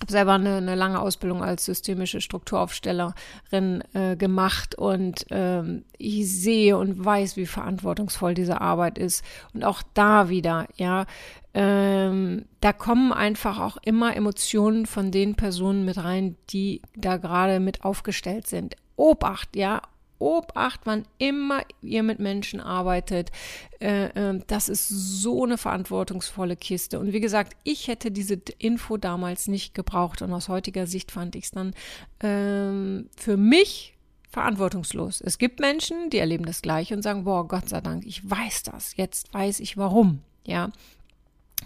habe 0.00 0.12
selber 0.12 0.32
eine, 0.32 0.56
eine, 0.56 0.74
lange 0.74 1.00
Ausbildung 1.00 1.42
als 1.42 1.64
systemische 1.64 2.20
Strukturaufstellerin 2.20 3.82
äh, 3.94 4.16
gemacht 4.16 4.74
und 4.74 5.24
ähm, 5.30 5.84
ich 5.98 6.30
sehe 6.30 6.76
und 6.76 7.04
weiß, 7.04 7.36
wie 7.36 7.46
verantwortungsvoll 7.46 8.34
diese 8.34 8.60
Arbeit 8.60 8.98
ist. 8.98 9.24
Und 9.52 9.64
auch 9.64 9.82
da 9.94 10.28
wieder, 10.28 10.66
ja, 10.76 11.06
ähm, 11.54 12.46
da 12.60 12.72
kommen 12.72 13.12
einfach 13.12 13.60
auch 13.60 13.76
immer 13.82 14.16
Emotionen 14.16 14.86
von 14.86 15.12
den 15.12 15.36
Personen 15.36 15.84
mit 15.84 16.02
rein, 16.02 16.36
die 16.50 16.82
da 16.96 17.16
gerade 17.16 17.60
mit 17.60 17.84
aufgestellt 17.84 18.48
sind. 18.48 18.76
Obacht, 18.96 19.54
ja, 19.54 19.80
Obacht, 20.24 20.80
wann 20.84 21.04
immer 21.18 21.62
ihr 21.82 22.02
mit 22.02 22.18
Menschen 22.18 22.60
arbeitet. 22.60 23.30
Äh, 23.78 24.06
äh, 24.06 24.40
das 24.46 24.70
ist 24.70 24.88
so 24.88 25.44
eine 25.44 25.58
verantwortungsvolle 25.58 26.56
Kiste. 26.56 26.98
Und 26.98 27.12
wie 27.12 27.20
gesagt, 27.20 27.54
ich 27.62 27.88
hätte 27.88 28.10
diese 28.10 28.40
Info 28.58 28.96
damals 28.96 29.48
nicht 29.48 29.74
gebraucht. 29.74 30.22
Und 30.22 30.32
aus 30.32 30.48
heutiger 30.48 30.86
Sicht 30.86 31.12
fand 31.12 31.36
ich 31.36 31.44
es 31.44 31.50
dann 31.50 31.74
ähm, 32.20 33.10
für 33.16 33.36
mich 33.36 33.94
verantwortungslos. 34.30 35.20
Es 35.20 35.38
gibt 35.38 35.60
Menschen, 35.60 36.10
die 36.10 36.18
erleben 36.18 36.46
das 36.46 36.62
Gleiche 36.62 36.94
und 36.94 37.02
sagen, 37.02 37.24
boah, 37.24 37.46
Gott 37.46 37.68
sei 37.68 37.80
Dank, 37.80 38.04
ich 38.06 38.28
weiß 38.28 38.64
das. 38.64 38.96
Jetzt 38.96 39.32
weiß 39.34 39.60
ich 39.60 39.76
warum. 39.76 40.20
Ja. 40.46 40.70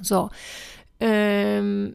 So. 0.02 0.30
Ähm, 1.00 1.94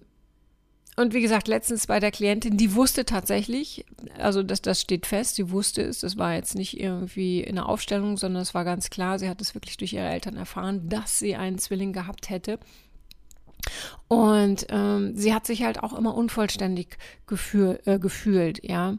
und 0.96 1.14
wie 1.14 1.22
gesagt, 1.22 1.48
letztens 1.48 1.88
bei 1.88 2.00
der 2.00 2.12
Klientin, 2.12 2.58
die 2.58 2.76
wusste 2.76 3.06
tatsächlich, 3.06 3.86
also 4.20 4.44
das, 4.44 4.62
das 4.62 4.82
steht 4.82 5.06
fest, 5.06 5.36
sie 5.36 5.50
wusste 5.50 5.82
es, 5.82 6.00
das 6.00 6.18
war 6.18 6.36
jetzt 6.36 6.56
nicht 6.56 6.80
irgendwie 6.80 7.42
in 7.42 7.56
der 7.56 7.68
Aufstellung, 7.68 8.18
sondern 8.18 8.44
es 8.44 8.54
war 8.54 8.64
ganz 8.64 8.90
klar, 8.90 9.18
sie 9.18 9.30
hat 9.30 9.42
es 9.42 9.56
wirklich 9.56 9.78
durch 9.78 9.94
ihre 9.94 10.08
Eltern 10.08 10.38
erfahren, 10.38 10.90
dass 10.90 11.18
sie 11.18 11.36
einen 11.36 11.58
Zwilling 11.58 11.94
gehabt 11.94 12.30
hätte. 12.30 12.60
Und 14.08 14.68
ähm, 14.70 15.16
sie 15.16 15.34
hat 15.34 15.48
sich 15.48 15.64
halt 15.64 15.82
auch 15.82 15.94
immer 15.94 16.16
unvollständig 16.16 16.98
gefühl, 17.26 17.80
äh, 17.86 17.98
gefühlt, 17.98 18.64
ja. 18.64 18.98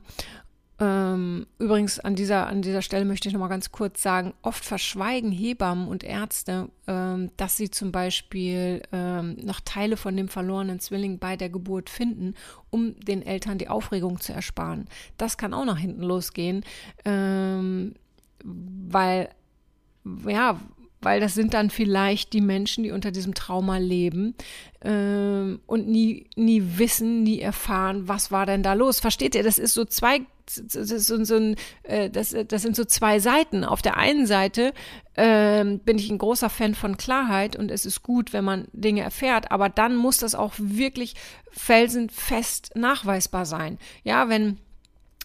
Ähm, 0.81 1.47
übrigens 1.61 2.01
an 2.01 2.17
dieser, 2.17 2.49
an 2.49 2.61
dieser 2.61 2.83
Stelle 2.83 3.05
möchte 3.05 3.29
ich 3.29 3.35
noch 3.35 3.41
mal 3.41 3.49
ganz 3.49 3.71
kurz 3.71 4.03
sagen, 4.03 4.35
oft 4.43 4.65
verschweigen 4.65 5.31
Hebammen 5.31 5.87
und 5.87 6.03
Ärzte, 6.03 6.69
ähm, 6.89 7.31
dass 7.37 7.57
sie 7.57 7.71
zum 7.71 7.93
Beispiel 7.93 8.83
ähm, 8.91 9.37
noch 9.41 9.61
Teile 9.61 9.97
von 9.97 10.17
dem 10.17 10.29
verlorenen 10.29 10.81
Zwilling 10.81 11.21
bei 11.21 11.37
der 11.37 11.49
Geburt 11.49 11.91
finden, 11.91 12.35
um 12.71 12.99
den 12.99 13.23
Eltern 13.23 13.59
die 13.59 13.69
Aufregung 13.69 14.21
zu 14.21 14.33
ersparen. 14.33 14.87
Das 15.17 15.39
kann 15.39 15.55
auch 15.55 15.65
nach 15.65 15.79
hinten 15.79 16.03
losgehen, 16.03 16.65
weil 17.05 17.95
ja, 20.27 20.61
weil 21.01 21.21
das 21.21 21.35
sind 21.35 21.55
dann 21.55 21.71
vielleicht 21.71 22.33
die 22.33 22.41
Menschen, 22.41 22.85
die 22.85 22.91
unter 22.91 23.11
diesem 23.11 23.35
Trauma 23.35 23.77
leben 23.77 24.35
und 24.83 25.89
nie, 25.89 26.27
nie 26.37 26.63
wissen, 26.77 27.23
nie 27.23 27.41
erfahren, 27.41 28.09
was 28.09 28.31
war 28.31 28.47
denn 28.47 28.63
da 28.63 28.75
los. 28.75 29.01
Versteht 29.01 29.35
ihr? 29.35 29.43
Das 29.43 29.59
ist 29.59 29.75
so 29.75 29.85
zwei, 29.85 30.21
das, 30.47 30.91
ist 30.91 31.07
so, 31.07 31.37
ein, 31.37 31.57
äh, 31.83 32.11
das, 32.11 32.35
das 32.49 32.63
sind 32.63 32.77
so 32.77 32.85
zwei 32.85 33.19
Seiten. 33.19 33.65
Auf 33.65 33.83
der 33.83 33.97
einen 33.97 34.27
Seite 34.27 34.73
ähm, 35.17 35.79
bin 35.81 35.99
ich 35.99 36.11
ein 36.11 36.19
großer 36.19 36.51
Fan 36.51 36.75
von 36.75 36.97
Klarheit 36.97 37.57
und 37.57 37.71
es 37.71 37.87
ist 37.87 38.03
gut, 38.03 38.33
wenn 38.33 38.45
man 38.45 38.69
Dinge 38.73 39.03
erfährt, 39.03 39.51
aber 39.51 39.69
dann 39.69 39.97
muss 39.97 40.19
das 40.19 40.35
auch 40.35 40.55
wirklich 40.59 41.15
felsenfest 41.51 42.73
nachweisbar 42.75 43.47
sein. 43.47 43.79
Ja, 44.03 44.29
wenn 44.29 44.59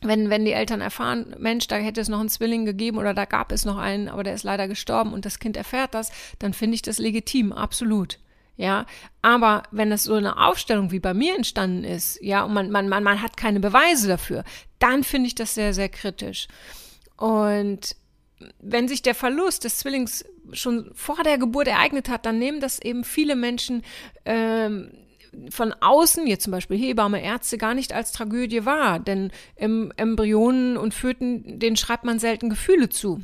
wenn, 0.01 0.29
wenn 0.29 0.45
die 0.45 0.53
Eltern 0.53 0.79
erfahren, 0.79 1.35
Mensch, 1.39 1.67
da 1.67 1.75
hätte 1.75 1.99
es 1.99 2.07
noch 2.07 2.21
einen 2.21 2.29
Zwilling 2.29 2.65
gegeben 2.65 2.97
oder 2.97 3.13
da 3.13 3.25
gab 3.25 3.51
es 3.51 3.65
noch 3.65 3.77
einen, 3.77 4.07
aber 4.07 4.23
der 4.23 4.33
ist 4.33 4.43
leider 4.43 4.69
gestorben 4.69 5.11
und 5.11 5.25
das 5.25 5.39
Kind 5.39 5.57
erfährt 5.57 5.93
das, 5.93 6.11
dann 6.39 6.53
finde 6.53 6.75
ich 6.75 6.81
das 6.81 6.99
legitim, 6.99 7.51
absolut. 7.51 8.17
Ja, 8.59 8.85
aber 9.21 9.63
wenn 9.71 9.89
das 9.89 10.03
so 10.03 10.15
eine 10.15 10.37
Aufstellung 10.37 10.91
wie 10.91 10.99
bei 10.99 11.13
mir 11.13 11.33
entstanden 11.33 11.85
ist, 11.85 12.21
ja, 12.21 12.43
und 12.43 12.53
man, 12.53 12.69
man, 12.69 12.89
man, 12.89 13.05
man 13.05 13.21
hat 13.21 13.37
keine 13.37 13.61
Beweise 13.61 14.09
dafür, 14.09 14.43
dann 14.79 15.05
finde 15.05 15.27
ich 15.27 15.35
das 15.35 15.55
sehr, 15.55 15.73
sehr 15.73 15.87
kritisch. 15.87 16.49
Und 17.15 17.95
wenn 18.59 18.89
sich 18.89 19.01
der 19.01 19.15
Verlust 19.15 19.63
des 19.63 19.77
Zwillings 19.77 20.25
schon 20.51 20.91
vor 20.93 21.23
der 21.23 21.37
Geburt 21.37 21.69
ereignet 21.69 22.09
hat, 22.09 22.25
dann 22.25 22.37
nehmen 22.37 22.59
das 22.59 22.81
eben 22.81 23.05
viele 23.05 23.37
Menschen 23.37 23.81
ähm, 24.25 24.91
von 25.49 25.71
außen, 25.79 26.27
jetzt 26.27 26.43
zum 26.43 26.51
Beispiel 26.51 26.77
Hebamme, 26.77 27.23
Ärzte, 27.23 27.57
gar 27.57 27.73
nicht 27.73 27.93
als 27.93 28.11
Tragödie 28.11 28.65
wahr. 28.65 28.99
Denn 28.99 29.31
im 29.55 29.93
Embryonen 29.95 30.75
und 30.75 30.93
Föten, 30.93 31.59
denen 31.59 31.77
schreibt 31.77 32.03
man 32.03 32.19
selten 32.19 32.49
Gefühle 32.49 32.89
zu. 32.89 33.21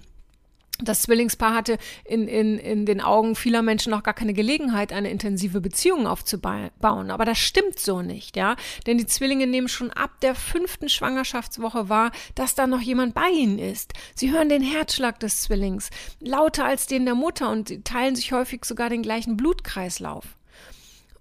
Das 0.79 1.03
Zwillingspaar 1.03 1.53
hatte 1.53 1.77
in, 2.03 2.27
in, 2.27 2.59
in 2.59 2.85
den 2.85 2.99
Augen 2.99 3.35
vieler 3.35 3.61
Menschen 3.61 3.91
noch 3.91 4.03
gar 4.03 4.13
keine 4.13 4.33
Gelegenheit, 4.33 4.91
eine 4.91 5.09
intensive 5.09 5.61
Beziehung 5.61 6.05
aufzubauen. 6.05 6.71
Aber 6.81 7.23
das 7.23 7.37
stimmt 7.37 7.79
so 7.79 8.01
nicht, 8.01 8.35
ja. 8.35 8.55
Denn 8.85 8.97
die 8.97 9.05
Zwillinge 9.05 9.47
nehmen 9.47 9.69
schon 9.69 9.91
ab 9.91 10.19
der 10.21 10.35
fünften 10.35 10.89
Schwangerschaftswoche 10.89 11.87
wahr, 11.87 12.11
dass 12.35 12.55
da 12.55 12.67
noch 12.67 12.81
jemand 12.81 13.13
bei 13.13 13.29
ihnen 13.29 13.57
ist. 13.57 13.93
Sie 14.15 14.31
hören 14.31 14.49
den 14.49 14.61
Herzschlag 14.61 15.19
des 15.19 15.43
Zwillings, 15.43 15.89
lauter 16.19 16.65
als 16.65 16.87
den 16.87 17.05
der 17.05 17.15
Mutter 17.15 17.51
und 17.51 17.85
teilen 17.85 18.15
sich 18.15 18.33
häufig 18.33 18.65
sogar 18.65 18.89
den 18.89 19.01
gleichen 19.01 19.37
Blutkreislauf. 19.37 20.25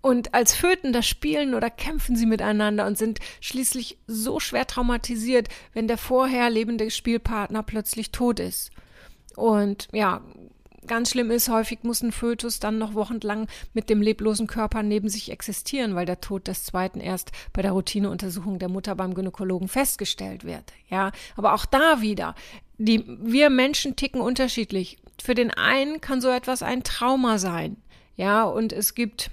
Und 0.00 0.34
als 0.34 0.54
Föten, 0.54 0.92
da 0.92 1.00
spielen 1.00 1.54
oder 1.54 1.70
kämpfen 1.70 2.14
sie 2.14 2.26
miteinander 2.26 2.86
und 2.86 2.98
sind 2.98 3.20
schließlich 3.40 3.96
so 4.06 4.38
schwer 4.38 4.66
traumatisiert, 4.66 5.48
wenn 5.72 5.88
der 5.88 5.96
vorher 5.96 6.50
lebende 6.50 6.90
Spielpartner 6.90 7.62
plötzlich 7.62 8.10
tot 8.10 8.38
ist. 8.38 8.70
Und 9.36 9.88
ja, 9.92 10.20
ganz 10.86 11.10
schlimm 11.10 11.30
ist, 11.30 11.48
häufig 11.48 11.80
muss 11.82 12.02
ein 12.02 12.12
Fötus 12.12 12.60
dann 12.60 12.78
noch 12.78 12.94
wochenlang 12.94 13.48
mit 13.72 13.90
dem 13.90 14.02
leblosen 14.02 14.46
Körper 14.46 14.82
neben 14.82 15.08
sich 15.08 15.30
existieren, 15.30 15.94
weil 15.94 16.06
der 16.06 16.20
Tod 16.20 16.46
des 16.48 16.64
zweiten 16.64 17.00
erst 17.00 17.32
bei 17.52 17.62
der 17.62 17.72
Routineuntersuchung 17.72 18.58
der 18.58 18.68
Mutter 18.68 18.94
beim 18.94 19.14
Gynäkologen 19.14 19.68
festgestellt 19.68 20.44
wird. 20.44 20.72
Ja, 20.88 21.12
aber 21.36 21.54
auch 21.54 21.66
da 21.66 22.00
wieder, 22.00 22.34
die, 22.78 23.04
wir 23.06 23.50
Menschen 23.50 23.96
ticken 23.96 24.20
unterschiedlich. 24.20 24.98
Für 25.22 25.34
den 25.34 25.50
einen 25.50 26.00
kann 26.00 26.20
so 26.20 26.28
etwas 26.28 26.62
ein 26.62 26.82
Trauma 26.82 27.38
sein. 27.38 27.76
Ja, 28.16 28.44
und 28.44 28.72
es 28.72 28.94
gibt 28.94 29.30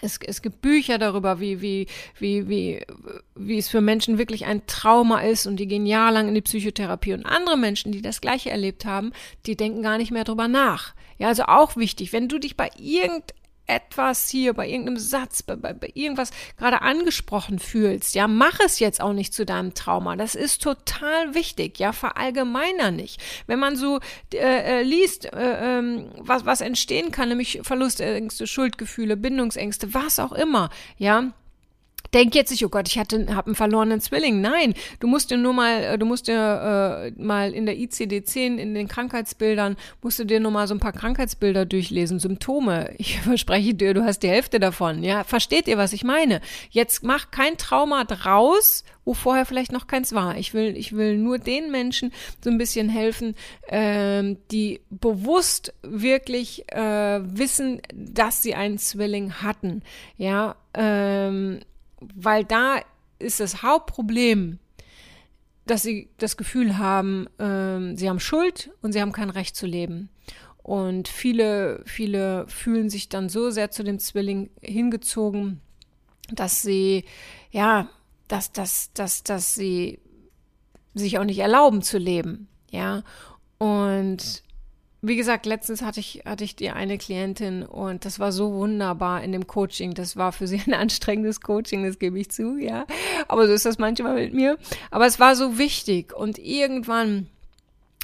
es, 0.00 0.18
es 0.24 0.42
gibt 0.42 0.60
Bücher 0.62 0.98
darüber, 0.98 1.40
wie, 1.40 1.60
wie, 1.60 1.86
wie, 2.18 2.48
wie, 2.48 2.80
wie 3.34 3.58
es 3.58 3.68
für 3.68 3.80
Menschen 3.80 4.18
wirklich 4.18 4.46
ein 4.46 4.66
Trauma 4.66 5.20
ist 5.20 5.46
und 5.46 5.56
die 5.56 5.66
gehen 5.66 5.86
jahrelang 5.86 6.28
in 6.28 6.34
die 6.34 6.42
Psychotherapie. 6.42 7.14
Und 7.14 7.26
andere 7.26 7.56
Menschen, 7.56 7.92
die 7.92 8.02
das 8.02 8.20
Gleiche 8.20 8.50
erlebt 8.50 8.84
haben, 8.84 9.12
die 9.46 9.56
denken 9.56 9.82
gar 9.82 9.98
nicht 9.98 10.10
mehr 10.10 10.24
drüber 10.24 10.48
nach. 10.48 10.94
Ja, 11.18 11.28
also 11.28 11.44
auch 11.44 11.76
wichtig, 11.76 12.12
wenn 12.12 12.28
du 12.28 12.38
dich 12.38 12.56
bei 12.56 12.70
irgend 12.78 13.34
etwas 13.66 14.28
hier, 14.28 14.52
bei 14.54 14.68
irgendeinem 14.68 14.98
Satz, 14.98 15.42
bei, 15.42 15.56
bei, 15.56 15.72
bei 15.72 15.90
irgendwas 15.94 16.30
gerade 16.56 16.82
angesprochen 16.82 17.58
fühlst, 17.58 18.14
ja, 18.14 18.28
mach 18.28 18.60
es 18.60 18.78
jetzt 18.78 19.00
auch 19.00 19.12
nicht 19.12 19.34
zu 19.34 19.44
deinem 19.44 19.74
Trauma. 19.74 20.16
Das 20.16 20.34
ist 20.34 20.62
total 20.62 21.34
wichtig, 21.34 21.78
ja, 21.78 21.92
verallgemeiner 21.92 22.90
nicht. 22.90 23.20
Wenn 23.46 23.58
man 23.58 23.76
so 23.76 24.00
äh, 24.32 24.38
äh, 24.38 24.82
liest, 24.82 25.26
äh, 25.26 25.78
ähm, 25.78 26.10
was, 26.18 26.44
was 26.46 26.60
entstehen 26.60 27.10
kann, 27.12 27.28
nämlich 27.28 27.60
Verlustängste, 27.62 28.46
Schuldgefühle, 28.46 29.16
Bindungsängste, 29.16 29.94
was 29.94 30.18
auch 30.18 30.32
immer, 30.32 30.70
ja, 30.98 31.32
denk 32.14 32.34
jetzt 32.34 32.50
nicht, 32.50 32.64
oh 32.64 32.68
Gott, 32.68 32.88
ich 32.88 32.98
hatte, 32.98 33.34
habe 33.34 33.46
einen 33.46 33.54
verlorenen 33.54 34.00
Zwilling. 34.00 34.40
Nein, 34.40 34.74
du 35.00 35.06
musst 35.06 35.30
dir 35.30 35.36
nur 35.36 35.52
mal, 35.52 35.82
äh, 35.82 35.98
du 35.98 36.06
musst 36.06 36.28
dir 36.28 37.12
äh, 37.16 37.22
mal 37.22 37.52
in 37.52 37.66
der 37.66 37.76
ICD-10, 37.76 38.56
in 38.56 38.74
den 38.74 38.88
Krankheitsbildern, 38.88 39.76
musst 40.02 40.18
du 40.18 40.24
dir 40.24 40.40
nur 40.40 40.50
mal 40.50 40.66
so 40.66 40.74
ein 40.74 40.80
paar 40.80 40.92
Krankheitsbilder 40.92 41.66
durchlesen, 41.66 42.18
Symptome. 42.18 42.94
Ich 42.98 43.20
verspreche 43.20 43.74
dir, 43.74 43.94
du 43.94 44.04
hast 44.04 44.20
die 44.20 44.28
Hälfte 44.28 44.60
davon. 44.60 45.02
Ja, 45.02 45.24
versteht 45.24 45.68
ihr, 45.68 45.78
was 45.78 45.92
ich 45.92 46.04
meine? 46.04 46.40
Jetzt 46.70 47.02
mach 47.02 47.30
kein 47.30 47.56
Trauma 47.56 48.04
draus, 48.04 48.84
wo 49.04 49.14
vorher 49.14 49.46
vielleicht 49.46 49.72
noch 49.72 49.86
keins 49.86 50.12
war. 50.12 50.36
Ich 50.36 50.52
will, 50.52 50.76
ich 50.76 50.94
will 50.94 51.16
nur 51.16 51.38
den 51.38 51.70
Menschen 51.70 52.12
so 52.42 52.50
ein 52.50 52.58
bisschen 52.58 52.88
helfen, 52.88 53.34
ähm, 53.68 54.36
die 54.50 54.80
bewusst 54.90 55.72
wirklich 55.82 56.70
äh, 56.72 57.20
wissen, 57.22 57.80
dass 57.94 58.42
sie 58.42 58.54
einen 58.54 58.78
Zwilling 58.78 59.34
hatten. 59.34 59.82
Ja, 60.16 60.56
ähm, 60.74 61.60
weil 62.00 62.44
da 62.44 62.80
ist 63.18 63.40
das 63.40 63.62
Hauptproblem, 63.62 64.58
dass 65.66 65.82
sie 65.82 66.10
das 66.18 66.36
Gefühl 66.36 66.78
haben, 66.78 67.26
ähm, 67.38 67.96
sie 67.96 68.08
haben 68.08 68.20
Schuld 68.20 68.70
und 68.82 68.92
sie 68.92 69.00
haben 69.00 69.12
kein 69.12 69.30
Recht 69.30 69.56
zu 69.56 69.66
leben. 69.66 70.08
Und 70.62 71.08
viele, 71.08 71.82
viele 71.86 72.46
fühlen 72.48 72.90
sich 72.90 73.08
dann 73.08 73.28
so 73.28 73.50
sehr 73.50 73.70
zu 73.70 73.84
dem 73.84 73.98
Zwilling 73.98 74.50
hingezogen, 74.60 75.60
dass 76.30 76.62
sie, 76.62 77.04
ja, 77.50 77.88
dass, 78.28 78.52
dass, 78.52 78.92
dass, 78.92 79.22
dass 79.22 79.54
sie 79.54 80.00
sich 80.94 81.18
auch 81.18 81.24
nicht 81.24 81.38
erlauben 81.38 81.82
zu 81.82 81.98
leben. 81.98 82.48
Ja. 82.70 83.02
Und 83.58 84.42
wie 85.02 85.16
gesagt, 85.16 85.46
letztens 85.46 85.82
hatte 85.82 86.00
ich, 86.00 86.22
hatte 86.24 86.44
ich 86.44 86.56
die 86.56 86.70
eine 86.70 86.98
Klientin 86.98 87.62
und 87.62 88.04
das 88.04 88.18
war 88.18 88.32
so 88.32 88.52
wunderbar 88.54 89.22
in 89.22 89.32
dem 89.32 89.46
Coaching. 89.46 89.94
Das 89.94 90.16
war 90.16 90.32
für 90.32 90.46
sie 90.46 90.60
ein 90.66 90.74
anstrengendes 90.74 91.40
Coaching, 91.40 91.84
das 91.84 91.98
gebe 91.98 92.18
ich 92.18 92.30
zu, 92.30 92.56
ja. 92.56 92.86
Aber 93.28 93.46
so 93.46 93.52
ist 93.52 93.66
das 93.66 93.78
manchmal 93.78 94.14
mit 94.14 94.34
mir. 94.34 94.58
Aber 94.90 95.06
es 95.06 95.20
war 95.20 95.36
so 95.36 95.58
wichtig 95.58 96.14
und 96.14 96.38
irgendwann 96.38 97.28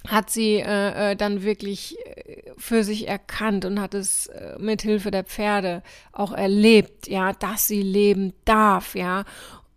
hat 0.09 0.31
sie 0.31 0.57
äh, 0.57 1.13
äh 1.13 1.17
dann 1.17 1.43
wirklich 1.43 1.97
äh, 2.05 2.43
für 2.59 2.83
sich 2.83 3.07
erkannt 3.07 3.65
und 3.65 3.81
hat 3.81 3.95
es 3.95 4.27
äh, 4.27 4.57
mit 4.59 4.83
Hilfe 4.83 5.13
der 5.13 5.25
Pferde 5.25 5.83
auch 6.11 6.33
erlebt, 6.33 7.07
ja, 7.07 7.33
dass 7.33 7.69
sie 7.69 7.83
leben 7.83 8.33
darf, 8.45 8.95
ja. 8.97 9.25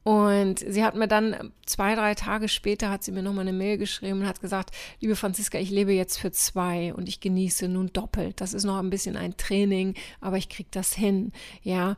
Und 0.05 0.59
sie 0.59 0.83
hat 0.83 0.93
mir 0.93 1.07
dann 1.07 1.51
zwei, 1.65 1.95
drei 1.95 2.13
Tage 2.13 2.47
später 2.47 2.91
hat 2.91 3.03
sie 3.03 3.11
mir 3.11 3.23
nochmal 3.23 3.47
eine 3.47 3.57
Mail 3.57 3.79
geschrieben 3.79 4.19
und 4.19 4.27
hat 4.27 4.39
gesagt, 4.39 4.69
liebe 4.99 5.15
Franziska, 5.15 5.57
ich 5.57 5.71
lebe 5.71 5.93
jetzt 5.93 6.19
für 6.19 6.31
zwei 6.31 6.93
und 6.93 7.09
ich 7.09 7.21
genieße 7.21 7.67
nun 7.67 7.91
doppelt. 7.91 8.39
Das 8.39 8.53
ist 8.53 8.65
noch 8.65 8.77
ein 8.77 8.91
bisschen 8.91 9.17
ein 9.17 9.35
Training, 9.35 9.95
aber 10.21 10.37
ich 10.37 10.47
krieg 10.47 10.67
das 10.69 10.93
hin, 10.93 11.31
ja. 11.63 11.97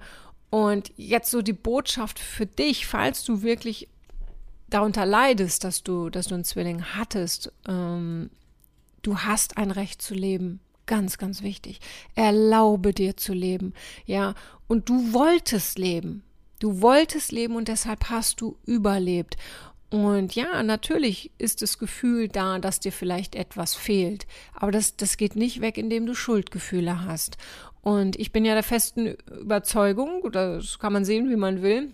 Und 0.49 0.93
jetzt 0.95 1.31
so 1.31 1.41
die 1.41 1.51
Botschaft 1.51 2.17
für 2.17 2.45
dich, 2.45 2.87
falls 2.87 3.25
du 3.25 3.41
wirklich 3.41 3.89
darunter 4.69 5.05
leidest, 5.05 5.65
dass 5.65 5.83
du, 5.83 6.09
dass 6.09 6.27
du 6.27 6.35
einen 6.35 6.45
Zwilling 6.45 6.85
hattest, 6.95 7.51
ähm, 7.67 8.29
du 9.01 9.17
hast 9.17 9.57
ein 9.57 9.69
Recht 9.69 10.01
zu 10.01 10.13
leben. 10.13 10.61
Ganz, 10.85 11.17
ganz 11.17 11.41
wichtig. 11.41 11.81
Erlaube 12.15 12.93
dir 12.93 13.17
zu 13.17 13.33
leben, 13.33 13.73
ja. 14.05 14.33
Und 14.69 14.87
du 14.87 15.11
wolltest 15.11 15.77
leben. 15.77 16.23
Du 16.59 16.81
wolltest 16.81 17.31
leben 17.31 17.55
und 17.55 17.67
deshalb 17.67 18.09
hast 18.09 18.41
du 18.41 18.57
überlebt. 18.65 19.37
Und 19.89 20.35
ja, 20.35 20.61
natürlich 20.63 21.31
ist 21.37 21.61
das 21.61 21.77
Gefühl 21.77 22.27
da, 22.27 22.59
dass 22.59 22.79
dir 22.79 22.91
vielleicht 22.91 23.35
etwas 23.35 23.73
fehlt. 23.73 24.27
Aber 24.53 24.71
das, 24.71 24.97
das 24.97 25.17
geht 25.17 25.35
nicht 25.35 25.61
weg, 25.61 25.77
indem 25.77 26.05
du 26.05 26.13
Schuldgefühle 26.13 27.05
hast. 27.05 27.37
Und 27.81 28.19
ich 28.19 28.33
bin 28.33 28.43
ja 28.43 28.53
der 28.53 28.63
festen 28.63 29.15
Überzeugung, 29.39 30.29
das 30.31 30.77
kann 30.77 30.91
man 30.91 31.05
sehen, 31.05 31.29
wie 31.29 31.37
man 31.37 31.61
will, 31.61 31.93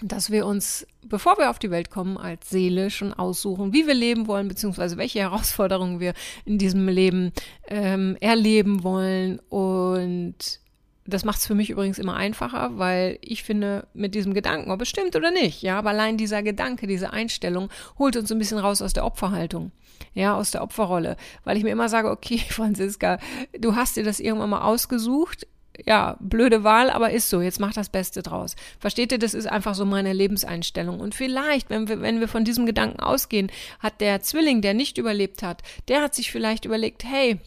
dass 0.00 0.30
wir 0.30 0.46
uns, 0.46 0.86
bevor 1.04 1.38
wir 1.38 1.50
auf 1.50 1.58
die 1.58 1.72
Welt 1.72 1.90
kommen, 1.90 2.16
als 2.18 2.50
Seele 2.50 2.88
schon 2.88 3.12
aussuchen, 3.12 3.72
wie 3.72 3.88
wir 3.88 3.94
leben 3.94 4.28
wollen, 4.28 4.46
beziehungsweise 4.46 4.96
welche 4.96 5.18
Herausforderungen 5.18 5.98
wir 5.98 6.14
in 6.44 6.58
diesem 6.58 6.86
Leben 6.86 7.32
ähm, 7.66 8.16
erleben 8.20 8.84
wollen. 8.84 9.40
Und 9.48 10.60
das 11.08 11.24
macht 11.24 11.38
es 11.38 11.46
für 11.46 11.54
mich 11.54 11.70
übrigens 11.70 11.98
immer 11.98 12.14
einfacher, 12.14 12.72
weil 12.74 13.18
ich 13.22 13.42
finde, 13.42 13.86
mit 13.94 14.14
diesem 14.14 14.34
Gedanken, 14.34 14.70
ob 14.70 14.82
es 14.82 14.88
stimmt 14.88 15.16
oder 15.16 15.30
nicht, 15.30 15.62
ja, 15.62 15.78
aber 15.78 15.90
allein 15.90 16.18
dieser 16.18 16.42
Gedanke, 16.42 16.86
diese 16.86 17.12
Einstellung 17.12 17.70
holt 17.98 18.16
uns 18.16 18.30
ein 18.30 18.38
bisschen 18.38 18.58
raus 18.58 18.82
aus 18.82 18.92
der 18.92 19.06
Opferhaltung, 19.06 19.72
ja, 20.12 20.36
aus 20.36 20.50
der 20.50 20.62
Opferrolle, 20.62 21.16
weil 21.44 21.56
ich 21.56 21.64
mir 21.64 21.70
immer 21.70 21.88
sage, 21.88 22.10
okay, 22.10 22.38
Franziska, 22.50 23.18
du 23.58 23.74
hast 23.74 23.96
dir 23.96 24.04
das 24.04 24.20
irgendwann 24.20 24.50
mal 24.50 24.62
ausgesucht, 24.62 25.46
ja, 25.86 26.16
blöde 26.20 26.64
Wahl, 26.64 26.90
aber 26.90 27.12
ist 27.12 27.30
so. 27.30 27.40
Jetzt 27.40 27.60
mach 27.60 27.72
das 27.72 27.88
Beste 27.88 28.20
draus. 28.22 28.56
Versteht 28.80 29.12
ihr, 29.12 29.18
das 29.20 29.32
ist 29.32 29.46
einfach 29.46 29.76
so 29.76 29.84
meine 29.84 30.12
Lebenseinstellung. 30.12 30.98
Und 30.98 31.14
vielleicht, 31.14 31.70
wenn 31.70 31.88
wir, 31.88 32.00
wenn 32.00 32.18
wir 32.18 32.26
von 32.26 32.44
diesem 32.44 32.66
Gedanken 32.66 32.98
ausgehen, 32.98 33.48
hat 33.78 34.00
der 34.00 34.20
Zwilling, 34.20 34.60
der 34.60 34.74
nicht 34.74 34.98
überlebt 34.98 35.44
hat, 35.44 35.62
der 35.86 36.02
hat 36.02 36.16
sich 36.16 36.32
vielleicht 36.32 36.64
überlegt, 36.64 37.04
hey, 37.04 37.38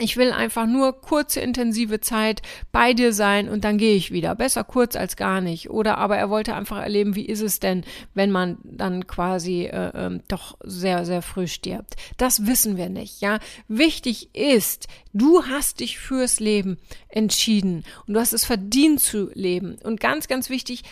ich 0.00 0.16
will 0.16 0.32
einfach 0.32 0.66
nur 0.66 1.00
kurze, 1.00 1.40
intensive 1.40 2.00
Zeit 2.00 2.40
bei 2.72 2.94
dir 2.94 3.12
sein 3.12 3.48
und 3.48 3.64
dann 3.64 3.76
gehe 3.76 3.94
ich 3.94 4.10
wieder. 4.12 4.34
Besser 4.34 4.64
kurz 4.64 4.96
als 4.96 5.16
gar 5.16 5.40
nicht. 5.40 5.68
Oder 5.68 5.98
aber 5.98 6.16
er 6.16 6.30
wollte 6.30 6.54
einfach 6.54 6.78
erleben, 6.78 7.14
wie 7.14 7.26
ist 7.26 7.42
es 7.42 7.60
denn, 7.60 7.84
wenn 8.14 8.30
man 8.30 8.58
dann 8.64 9.06
quasi 9.06 9.64
äh, 9.64 9.92
ähm, 9.94 10.22
doch 10.26 10.56
sehr, 10.64 11.04
sehr 11.04 11.20
früh 11.20 11.46
stirbt. 11.46 11.96
Das 12.16 12.46
wissen 12.46 12.78
wir 12.78 12.88
nicht, 12.88 13.20
ja. 13.20 13.38
Wichtig 13.68 14.34
ist, 14.34 14.88
du 15.12 15.44
hast 15.44 15.80
dich 15.80 15.98
fürs 15.98 16.40
Leben 16.40 16.78
entschieden 17.08 17.84
und 18.06 18.14
du 18.14 18.20
hast 18.20 18.32
es 18.32 18.46
verdient 18.46 19.00
zu 19.00 19.30
leben. 19.34 19.76
Und 19.82 20.00
ganz, 20.00 20.28
ganz 20.28 20.48
wichtig, 20.48 20.82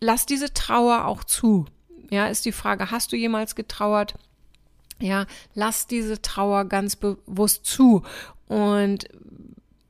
lass 0.00 0.24
diese 0.24 0.54
Trauer 0.54 1.04
auch 1.04 1.22
zu. 1.22 1.66
Ja, 2.10 2.28
ist 2.28 2.46
die 2.46 2.52
Frage, 2.52 2.90
hast 2.90 3.12
du 3.12 3.16
jemals 3.16 3.54
getrauert? 3.54 4.14
Ja, 5.00 5.26
lass 5.54 5.86
diese 5.86 6.22
Trauer 6.22 6.64
ganz 6.64 6.96
bewusst 6.96 7.66
zu 7.66 8.02
und 8.48 9.08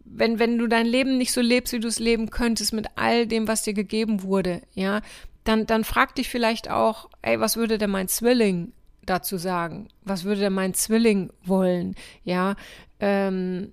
wenn, 0.04 0.38
wenn 0.38 0.58
du 0.58 0.66
dein 0.66 0.86
Leben 0.86 1.16
nicht 1.16 1.32
so 1.32 1.40
lebst, 1.40 1.72
wie 1.72 1.80
du 1.80 1.88
es 1.88 1.98
leben 1.98 2.30
könntest, 2.30 2.72
mit 2.72 2.86
all 2.96 3.26
dem, 3.26 3.48
was 3.48 3.62
dir 3.62 3.74
gegeben 3.74 4.22
wurde, 4.22 4.62
ja, 4.74 5.00
dann, 5.44 5.66
dann 5.66 5.84
frag 5.84 6.14
dich 6.14 6.28
vielleicht 6.28 6.70
auch, 6.70 7.08
ey, 7.22 7.40
was 7.40 7.56
würde 7.56 7.78
denn 7.78 7.90
mein 7.90 8.08
Zwilling 8.08 8.72
dazu 9.06 9.38
sagen? 9.38 9.88
Was 10.02 10.24
würde 10.24 10.42
denn 10.42 10.52
mein 10.52 10.74
Zwilling 10.74 11.30
wollen? 11.42 11.94
Ja, 12.24 12.56
ähm, 13.00 13.72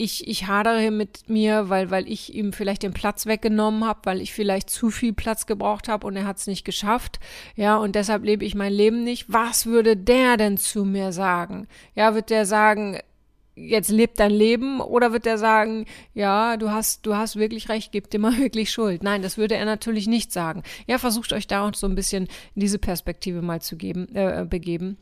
ich, 0.00 0.26
ich 0.26 0.46
hadere 0.46 0.90
mit 0.90 1.28
mir, 1.28 1.68
weil, 1.68 1.90
weil 1.90 2.08
ich 2.08 2.34
ihm 2.34 2.54
vielleicht 2.54 2.82
den 2.82 2.94
Platz 2.94 3.26
weggenommen 3.26 3.84
habe, 3.84 4.00
weil 4.04 4.22
ich 4.22 4.32
vielleicht 4.32 4.70
zu 4.70 4.90
viel 4.90 5.12
Platz 5.12 5.44
gebraucht 5.44 5.88
habe 5.88 6.06
und 6.06 6.16
er 6.16 6.26
hat 6.26 6.38
es 6.38 6.46
nicht 6.46 6.64
geschafft. 6.64 7.20
Ja, 7.54 7.76
und 7.76 7.94
deshalb 7.94 8.24
lebe 8.24 8.44
ich 8.44 8.54
mein 8.54 8.72
Leben 8.72 9.04
nicht. 9.04 9.26
Was 9.28 9.66
würde 9.66 9.98
der 9.98 10.38
denn 10.38 10.56
zu 10.56 10.86
mir 10.86 11.12
sagen? 11.12 11.66
Ja, 11.94 12.14
wird 12.14 12.30
der 12.30 12.46
sagen, 12.46 12.98
jetzt 13.60 13.90
lebt 13.90 14.20
dein 14.20 14.30
Leben 14.30 14.80
oder 14.80 15.12
wird 15.12 15.26
er 15.26 15.38
sagen, 15.38 15.86
ja, 16.14 16.56
du 16.56 16.70
hast, 16.70 17.06
du 17.06 17.16
hast 17.16 17.36
wirklich 17.36 17.68
recht, 17.68 17.92
gib 17.92 18.10
dir 18.10 18.18
mal 18.18 18.36
wirklich 18.38 18.70
Schuld. 18.70 19.02
Nein, 19.02 19.22
das 19.22 19.38
würde 19.38 19.56
er 19.56 19.64
natürlich 19.64 20.06
nicht 20.06 20.32
sagen. 20.32 20.62
Ja, 20.86 20.98
versucht 20.98 21.32
euch 21.32 21.46
da 21.46 21.66
auch 21.66 21.74
so 21.74 21.86
ein 21.86 21.94
bisschen 21.94 22.28
diese 22.54 22.78
Perspektive 22.78 23.42
mal 23.42 23.60
zu 23.60 23.76
geben, 23.76 24.14
äh, 24.14 24.46
begeben. 24.48 24.96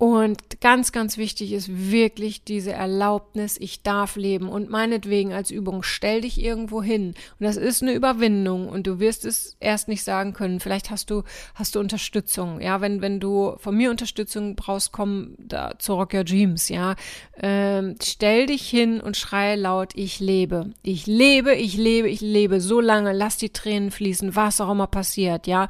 Und 0.00 0.62
ganz, 0.62 0.92
ganz 0.92 1.18
wichtig 1.18 1.52
ist 1.52 1.90
wirklich 1.90 2.42
diese 2.42 2.72
Erlaubnis, 2.72 3.58
ich 3.60 3.82
darf 3.82 4.16
leben. 4.16 4.48
Und 4.48 4.70
meinetwegen 4.70 5.34
als 5.34 5.50
Übung, 5.50 5.82
stell 5.82 6.22
dich 6.22 6.42
irgendwo 6.42 6.82
hin. 6.82 7.08
Und 7.38 7.46
das 7.46 7.58
ist 7.58 7.82
eine 7.82 7.92
Überwindung 7.92 8.66
und 8.70 8.86
du 8.86 8.98
wirst 8.98 9.26
es 9.26 9.58
erst 9.60 9.88
nicht 9.88 10.02
sagen 10.02 10.32
können. 10.32 10.58
Vielleicht 10.58 10.90
hast 10.90 11.10
du, 11.10 11.22
hast 11.54 11.74
du 11.74 11.80
Unterstützung. 11.80 12.62
Ja, 12.62 12.80
wenn, 12.80 13.02
wenn 13.02 13.20
du 13.20 13.56
von 13.58 13.76
mir 13.76 13.90
Unterstützung 13.90 14.56
brauchst, 14.56 14.92
komm 14.92 15.34
da 15.36 15.78
zu 15.78 15.92
Rock 15.92 16.14
Your 16.14 16.24
Dreams. 16.24 16.70
Ja, 16.70 16.94
ähm, 17.36 17.96
stell 18.02 18.46
dich 18.46 18.66
hin 18.70 19.02
und 19.02 19.18
schreie 19.18 19.56
laut, 19.56 19.92
ich 19.94 20.18
lebe. 20.18 20.72
Ich 20.82 21.06
lebe, 21.06 21.54
ich 21.54 21.76
lebe, 21.76 22.08
ich 22.08 22.22
lebe 22.22 22.62
so 22.62 22.80
lange. 22.80 23.12
Lass 23.12 23.36
die 23.36 23.50
Tränen 23.50 23.90
fließen, 23.90 24.34
was 24.34 24.62
auch 24.62 24.70
immer 24.70 24.86
passiert. 24.86 25.46
Ja, 25.46 25.68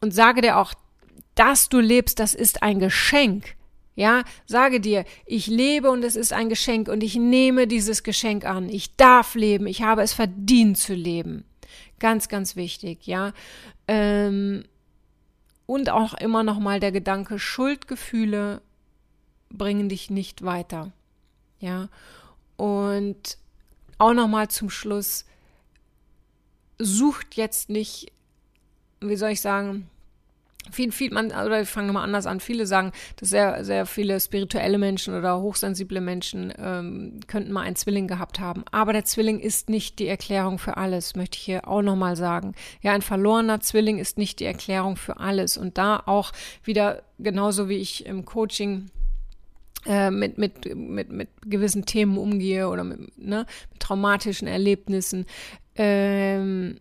und 0.00 0.12
sage 0.12 0.40
dir 0.40 0.58
auch, 0.58 0.74
dass 1.34 1.68
du 1.68 1.80
lebst, 1.80 2.18
das 2.18 2.34
ist 2.34 2.62
ein 2.62 2.78
Geschenk. 2.78 3.56
Ja, 3.94 4.24
sage 4.46 4.80
dir, 4.80 5.04
ich 5.26 5.48
lebe 5.48 5.90
und 5.90 6.02
es 6.02 6.16
ist 6.16 6.32
ein 6.32 6.48
Geschenk 6.48 6.88
und 6.88 7.02
ich 7.02 7.14
nehme 7.16 7.66
dieses 7.66 8.02
Geschenk 8.02 8.46
an. 8.46 8.70
Ich 8.70 8.96
darf 8.96 9.34
leben, 9.34 9.66
ich 9.66 9.82
habe 9.82 10.02
es 10.02 10.14
verdient 10.14 10.78
zu 10.78 10.94
leben. 10.94 11.44
Ganz, 11.98 12.28
ganz 12.28 12.56
wichtig, 12.56 13.06
ja. 13.06 13.32
Ähm, 13.86 14.64
und 15.66 15.90
auch 15.90 16.14
immer 16.14 16.42
noch 16.42 16.58
mal 16.58 16.80
der 16.80 16.90
Gedanke, 16.90 17.38
Schuldgefühle 17.38 18.62
bringen 19.50 19.88
dich 19.88 20.10
nicht 20.10 20.42
weiter. 20.42 20.92
Ja. 21.60 21.88
Und 22.56 23.38
auch 23.98 24.14
noch 24.14 24.28
mal 24.28 24.48
zum 24.48 24.70
Schluss, 24.70 25.26
sucht 26.78 27.36
jetzt 27.36 27.68
nicht, 27.68 28.10
wie 29.00 29.16
soll 29.16 29.30
ich 29.30 29.40
sagen, 29.40 29.88
viel, 30.70 30.92
viel, 30.92 31.12
man, 31.12 31.26
oder 31.26 31.62
ich 31.62 31.68
fange 31.68 31.88
nochmal 31.88 32.04
anders 32.04 32.26
an. 32.26 32.40
Viele 32.40 32.66
sagen, 32.66 32.92
dass 33.16 33.30
sehr, 33.30 33.64
sehr 33.64 33.86
viele 33.86 34.18
spirituelle 34.20 34.78
Menschen 34.78 35.14
oder 35.14 35.40
hochsensible 35.40 36.00
Menschen 36.00 36.52
ähm, 36.58 37.20
könnten 37.26 37.52
mal 37.52 37.62
einen 37.62 37.76
Zwilling 37.76 38.06
gehabt 38.06 38.40
haben. 38.40 38.64
Aber 38.70 38.92
der 38.92 39.04
Zwilling 39.04 39.40
ist 39.40 39.68
nicht 39.68 39.98
die 39.98 40.06
Erklärung 40.06 40.58
für 40.58 40.76
alles, 40.76 41.16
möchte 41.16 41.36
ich 41.36 41.44
hier 41.44 41.68
auch 41.68 41.82
nochmal 41.82 42.16
sagen. 42.16 42.54
Ja, 42.80 42.92
ein 42.92 43.02
verlorener 43.02 43.60
Zwilling 43.60 43.98
ist 43.98 44.18
nicht 44.18 44.40
die 44.40 44.46
Erklärung 44.46 44.96
für 44.96 45.18
alles. 45.18 45.56
Und 45.56 45.78
da 45.78 46.02
auch 46.06 46.32
wieder, 46.64 47.02
genauso 47.18 47.68
wie 47.68 47.78
ich 47.78 48.06
im 48.06 48.24
Coaching 48.24 48.90
äh, 49.86 50.10
mit, 50.10 50.38
mit, 50.38 50.74
mit, 50.76 51.10
mit 51.10 51.28
gewissen 51.44 51.86
Themen 51.86 52.16
umgehe 52.16 52.68
oder 52.68 52.84
mit, 52.84 53.18
ne, 53.18 53.46
mit 53.70 53.80
traumatischen 53.80 54.46
Erlebnissen, 54.46 55.26
ähm, 55.74 56.78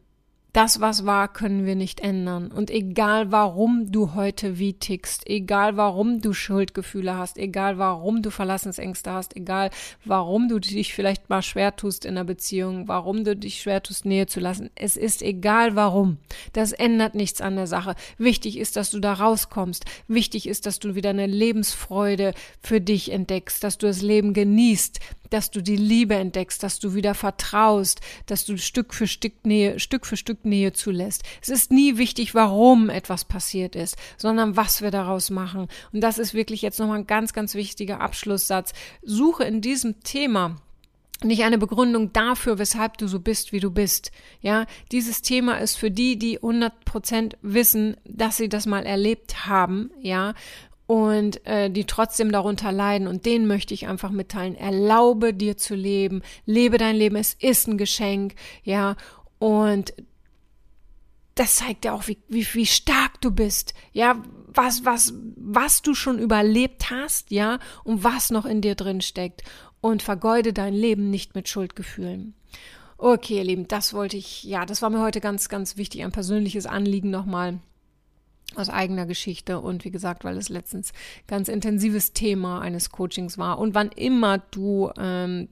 das, 0.53 0.81
was 0.81 1.05
war, 1.05 1.31
können 1.31 1.65
wir 1.65 1.75
nicht 1.75 2.01
ändern. 2.01 2.51
Und 2.51 2.70
egal 2.70 3.31
warum 3.31 3.91
du 3.91 4.15
heute 4.15 4.60
wie 4.60 4.74
tickst, 4.74 5.27
egal 5.27 5.77
warum 5.77 6.20
du 6.20 6.34
Schuldgefühle 6.34 7.17
hast, 7.17 7.38
egal 7.38 7.77
warum 7.77 8.22
du 8.22 8.31
Verlassensängste 8.31 9.12
hast, 9.12 9.36
egal 9.36 9.70
warum 10.03 10.50
du 10.50 10.60
dich 10.60 10.93
vielleicht 10.93 11.29
mal 11.29 11.41
schwer 11.41 11.75
tust 11.75 12.03
in 12.03 12.12
einer 12.12 12.25
Beziehung, 12.25 12.88
warum 12.89 13.24
du 13.24 13.36
dich 13.36 13.62
schwer 13.62 13.81
tust, 13.81 14.05
Nähe 14.05 14.27
zu 14.27 14.41
lassen, 14.41 14.70
es 14.75 14.98
ist 14.98 15.22
egal 15.22 15.75
warum. 15.75 16.17
Das 16.51 16.74
ändert 16.74 17.15
nichts 17.15 17.39
an 17.39 17.55
der 17.55 17.67
Sache. 17.67 17.96
Wichtig 18.17 18.58
ist, 18.58 18.75
dass 18.75 18.91
du 18.91 19.00
da 19.00 19.13
rauskommst. 19.13 19.86
Wichtig 20.08 20.48
ist, 20.48 20.65
dass 20.65 20.79
du 20.79 20.96
wieder 20.96 21.12
eine 21.12 21.27
Lebensfreude 21.27 22.34
für 22.62 22.81
dich 22.81 23.12
entdeckst, 23.12 23.63
dass 23.63 23.77
du 23.77 23.88
das 23.88 24.01
Leben 24.01 24.34
genießt, 24.34 25.00
dass 25.31 25.50
du 25.50 25.61
die 25.61 25.75
Liebe 25.75 26.15
entdeckst, 26.15 26.61
dass 26.61 26.79
du 26.79 26.93
wieder 26.93 27.15
vertraust, 27.15 28.01
dass 28.27 28.45
du 28.45 28.57
Stück 28.57 28.93
für 28.93 29.07
Stück 29.07 29.45
Nähe, 29.45 29.79
Stück 29.79 30.05
für 30.05 30.17
Stück 30.17 30.45
Nähe 30.45 30.73
zulässt. 30.73 31.23
Es 31.41 31.50
ist 31.50 31.71
nie 31.71 31.97
wichtig, 31.97 32.35
warum 32.35 32.89
etwas 32.89 33.25
passiert 33.25 33.75
ist, 33.75 33.97
sondern 34.17 34.55
was 34.55 34.81
wir 34.81 34.91
daraus 34.91 35.29
machen. 35.29 35.67
Und 35.91 36.01
das 36.01 36.19
ist 36.19 36.33
wirklich 36.33 36.61
jetzt 36.61 36.79
nochmal 36.79 37.00
ein 37.00 37.07
ganz, 37.07 37.33
ganz 37.33 37.55
wichtiger 37.55 38.00
Abschlusssatz. 38.01 38.73
Suche 39.01 39.46
in 39.46 39.61
diesem 39.61 40.01
Thema 40.03 40.57
nicht 41.24 41.44
eine 41.44 41.57
Begründung 41.57 42.11
dafür, 42.13 42.57
weshalb 42.57 42.98
du 42.98 43.07
so 43.07 43.20
bist, 43.20 43.51
wie 43.51 43.59
du 43.59 43.70
bist. 43.70 44.11
Ja, 44.41 44.65
dieses 44.91 45.22
Thema 45.22 45.59
ist 45.59 45.77
für 45.77 45.91
die, 45.91 46.17
die 46.17 46.37
100 46.37 46.83
Prozent 46.83 47.37
wissen, 47.41 47.96
dass 48.05 48.37
sie 48.37 48.50
das 48.50 48.65
mal 48.65 48.85
erlebt 48.85 49.46
haben, 49.46 49.91
ja, 50.01 50.33
und 50.91 51.45
äh, 51.47 51.69
die 51.69 51.85
trotzdem 51.85 52.33
darunter 52.33 52.73
leiden. 52.73 53.07
Und 53.07 53.25
denen 53.25 53.47
möchte 53.47 53.73
ich 53.73 53.87
einfach 53.87 54.09
mitteilen, 54.09 54.55
erlaube 54.55 55.33
dir 55.33 55.55
zu 55.55 55.73
leben, 55.73 56.21
lebe 56.45 56.77
dein 56.77 56.97
Leben, 56.97 57.15
es 57.15 57.33
ist 57.33 57.69
ein 57.69 57.77
Geschenk, 57.77 58.35
ja, 58.63 58.97
und 59.39 59.93
das 61.35 61.55
zeigt 61.55 61.85
ja 61.85 61.93
auch, 61.93 62.09
wie, 62.09 62.17
wie, 62.27 62.45
wie 62.51 62.65
stark 62.65 63.21
du 63.21 63.31
bist, 63.31 63.73
ja, 63.93 64.21
was, 64.47 64.83
was, 64.83 65.13
was 65.37 65.81
du 65.81 65.93
schon 65.93 66.19
überlebt 66.19 66.91
hast, 66.91 67.31
ja, 67.31 67.59
und 67.85 68.03
was 68.03 68.29
noch 68.29 68.45
in 68.45 68.59
dir 68.59 68.75
drin 68.75 68.99
steckt. 68.99 69.43
Und 69.79 70.03
vergeude 70.03 70.51
dein 70.51 70.73
Leben 70.73 71.09
nicht 71.09 71.35
mit 71.35 71.47
Schuldgefühlen. 71.47 72.33
Okay, 72.97 73.37
ihr 73.37 73.45
Lieben, 73.45 73.67
das 73.69 73.93
wollte 73.93 74.17
ich, 74.17 74.43
ja, 74.43 74.65
das 74.65 74.81
war 74.81 74.89
mir 74.89 75.01
heute 75.01 75.21
ganz, 75.21 75.47
ganz 75.47 75.77
wichtig, 75.77 76.03
ein 76.03 76.11
persönliches 76.11 76.65
Anliegen 76.65 77.11
nochmal 77.11 77.61
aus 78.55 78.70
eigener 78.70 79.05
Geschichte 79.05 79.59
und 79.59 79.85
wie 79.85 79.92
gesagt, 79.92 80.24
weil 80.24 80.37
es 80.37 80.50
letztens 80.50 80.94
ganz 81.27 81.48
intensives 81.48 82.14
Thema 82.14 82.61
eines 82.61 82.90
Coachings 82.90 83.37
war. 83.37 83.59
Und 83.59 83.75
wann 83.75 83.90
immer 83.92 84.40
du 84.40 84.92
ähm, 84.98 85.48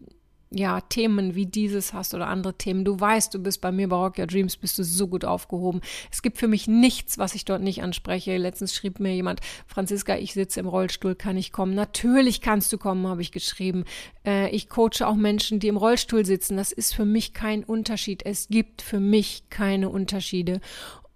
ja, 0.51 0.81
Themen 0.81 1.35
wie 1.35 1.45
dieses 1.45 1.93
hast 1.93 2.13
oder 2.13 2.27
andere 2.27 2.55
Themen. 2.55 2.83
Du 2.83 2.99
weißt, 2.99 3.33
du 3.33 3.39
bist 3.39 3.61
bei 3.61 3.71
mir 3.71 3.87
bei 3.87 3.95
Rock 3.95 4.17
Your 4.17 4.25
Dreams, 4.25 4.57
bist 4.57 4.79
du 4.79 4.83
so 4.83 5.07
gut 5.07 5.23
aufgehoben. 5.23 5.81
Es 6.11 6.21
gibt 6.21 6.37
für 6.37 6.47
mich 6.47 6.67
nichts, 6.67 7.17
was 7.19 7.35
ich 7.35 7.45
dort 7.45 7.61
nicht 7.61 7.83
anspreche. 7.83 8.35
Letztens 8.37 8.73
schrieb 8.73 8.99
mir 8.99 9.13
jemand, 9.13 9.41
Franziska, 9.67 10.17
ich 10.17 10.33
sitze 10.33 10.59
im 10.59 10.67
Rollstuhl, 10.67 11.13
kann 11.13 11.37
ich 11.37 11.51
kommen? 11.51 11.75
Natürlich 11.75 12.41
kannst 12.41 12.73
du 12.73 12.79
kommen, 12.79 13.05
habe 13.07 13.21
ich 13.21 13.31
geschrieben. 13.31 13.85
Äh, 14.25 14.49
ich 14.49 14.69
coache 14.69 15.05
auch 15.05 15.15
Menschen, 15.15 15.59
die 15.59 15.67
im 15.67 15.77
Rollstuhl 15.77 16.25
sitzen. 16.25 16.57
Das 16.57 16.71
ist 16.71 16.95
für 16.95 17.05
mich 17.05 17.33
kein 17.33 17.63
Unterschied. 17.63 18.25
Es 18.25 18.47
gibt 18.47 18.81
für 18.81 18.99
mich 18.99 19.43
keine 19.49 19.89
Unterschiede. 19.89 20.61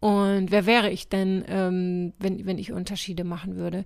Und 0.04 0.52
wer 0.52 0.66
wäre 0.66 0.90
ich 0.90 1.08
denn, 1.08 1.46
ähm, 1.48 2.12
wenn, 2.20 2.46
wenn 2.46 2.58
ich 2.58 2.74
Unterschiede 2.74 3.24
machen 3.24 3.56
würde? 3.56 3.86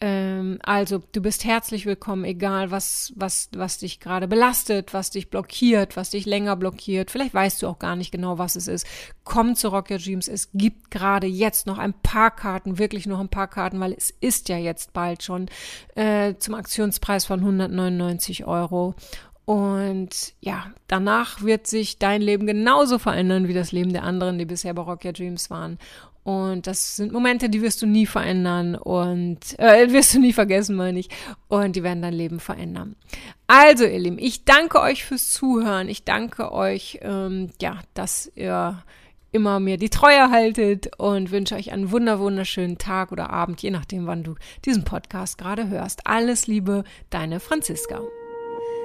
Ähm, 0.00 0.58
also, 0.62 1.02
du 1.12 1.20
bist 1.20 1.44
herzlich 1.44 1.84
willkommen, 1.84 2.24
egal 2.24 2.70
was, 2.70 3.12
was, 3.16 3.50
was 3.54 3.76
dich 3.76 4.00
gerade 4.00 4.28
belastet, 4.28 4.94
was 4.94 5.10
dich 5.10 5.28
blockiert, 5.28 5.94
was 5.94 6.08
dich 6.08 6.24
länger 6.24 6.56
blockiert. 6.56 7.10
Vielleicht 7.10 7.34
weißt 7.34 7.60
du 7.60 7.66
auch 7.66 7.78
gar 7.78 7.96
nicht 7.96 8.12
genau, 8.12 8.38
was 8.38 8.56
es 8.56 8.66
ist. 8.66 8.86
Komm 9.24 9.56
zu 9.56 9.68
Rock 9.68 9.90
Your 9.90 9.98
Dreams. 9.98 10.26
Es 10.26 10.48
gibt 10.54 10.90
gerade 10.90 11.26
jetzt 11.26 11.66
noch 11.66 11.76
ein 11.76 11.92
paar 11.92 12.30
Karten, 12.30 12.78
wirklich 12.78 13.06
noch 13.06 13.20
ein 13.20 13.28
paar 13.28 13.48
Karten, 13.48 13.78
weil 13.78 13.92
es 13.92 14.08
ist 14.08 14.48
ja 14.48 14.56
jetzt 14.56 14.94
bald 14.94 15.22
schon 15.22 15.50
äh, 15.96 16.36
zum 16.38 16.54
Aktionspreis 16.54 17.26
von 17.26 17.40
199 17.40 18.46
Euro. 18.46 18.94
Und 19.48 20.34
ja, 20.40 20.66
danach 20.88 21.42
wird 21.42 21.66
sich 21.66 21.98
dein 21.98 22.20
Leben 22.20 22.46
genauso 22.46 22.98
verändern 22.98 23.48
wie 23.48 23.54
das 23.54 23.72
Leben 23.72 23.94
der 23.94 24.02
anderen, 24.02 24.38
die 24.38 24.44
bisher 24.44 24.74
bei 24.74 24.82
Rock 24.82 25.06
Your 25.06 25.14
Dreams 25.14 25.48
waren. 25.48 25.78
Und 26.22 26.66
das 26.66 26.96
sind 26.96 27.14
Momente, 27.14 27.48
die 27.48 27.62
wirst 27.62 27.80
du 27.80 27.86
nie 27.86 28.04
verändern 28.04 28.74
und 28.74 29.58
äh, 29.58 29.90
wirst 29.90 30.12
du 30.12 30.20
nie 30.20 30.34
vergessen, 30.34 30.76
meine 30.76 30.98
ich. 31.00 31.08
Und 31.48 31.76
die 31.76 31.82
werden 31.82 32.02
dein 32.02 32.12
Leben 32.12 32.40
verändern. 32.40 32.94
Also, 33.46 33.86
ihr 33.86 33.98
Lieben, 33.98 34.18
ich 34.18 34.44
danke 34.44 34.82
euch 34.82 35.06
fürs 35.06 35.30
Zuhören. 35.30 35.88
Ich 35.88 36.04
danke 36.04 36.52
euch, 36.52 36.98
ähm, 37.00 37.48
ja, 37.58 37.78
dass 37.94 38.30
ihr 38.34 38.84
immer 39.32 39.60
mir 39.60 39.78
die 39.78 39.88
Treue 39.88 40.30
haltet 40.30 40.90
und 40.98 41.30
wünsche 41.30 41.54
euch 41.54 41.72
einen 41.72 41.90
wunder 41.90 42.20
wunderschönen 42.20 42.76
Tag 42.76 43.12
oder 43.12 43.30
Abend, 43.30 43.62
je 43.62 43.70
nachdem, 43.70 44.06
wann 44.06 44.24
du 44.24 44.34
diesen 44.66 44.84
Podcast 44.84 45.38
gerade 45.38 45.68
hörst. 45.70 46.06
Alles 46.06 46.46
Liebe, 46.46 46.84
deine 47.08 47.40
Franziska. 47.40 48.02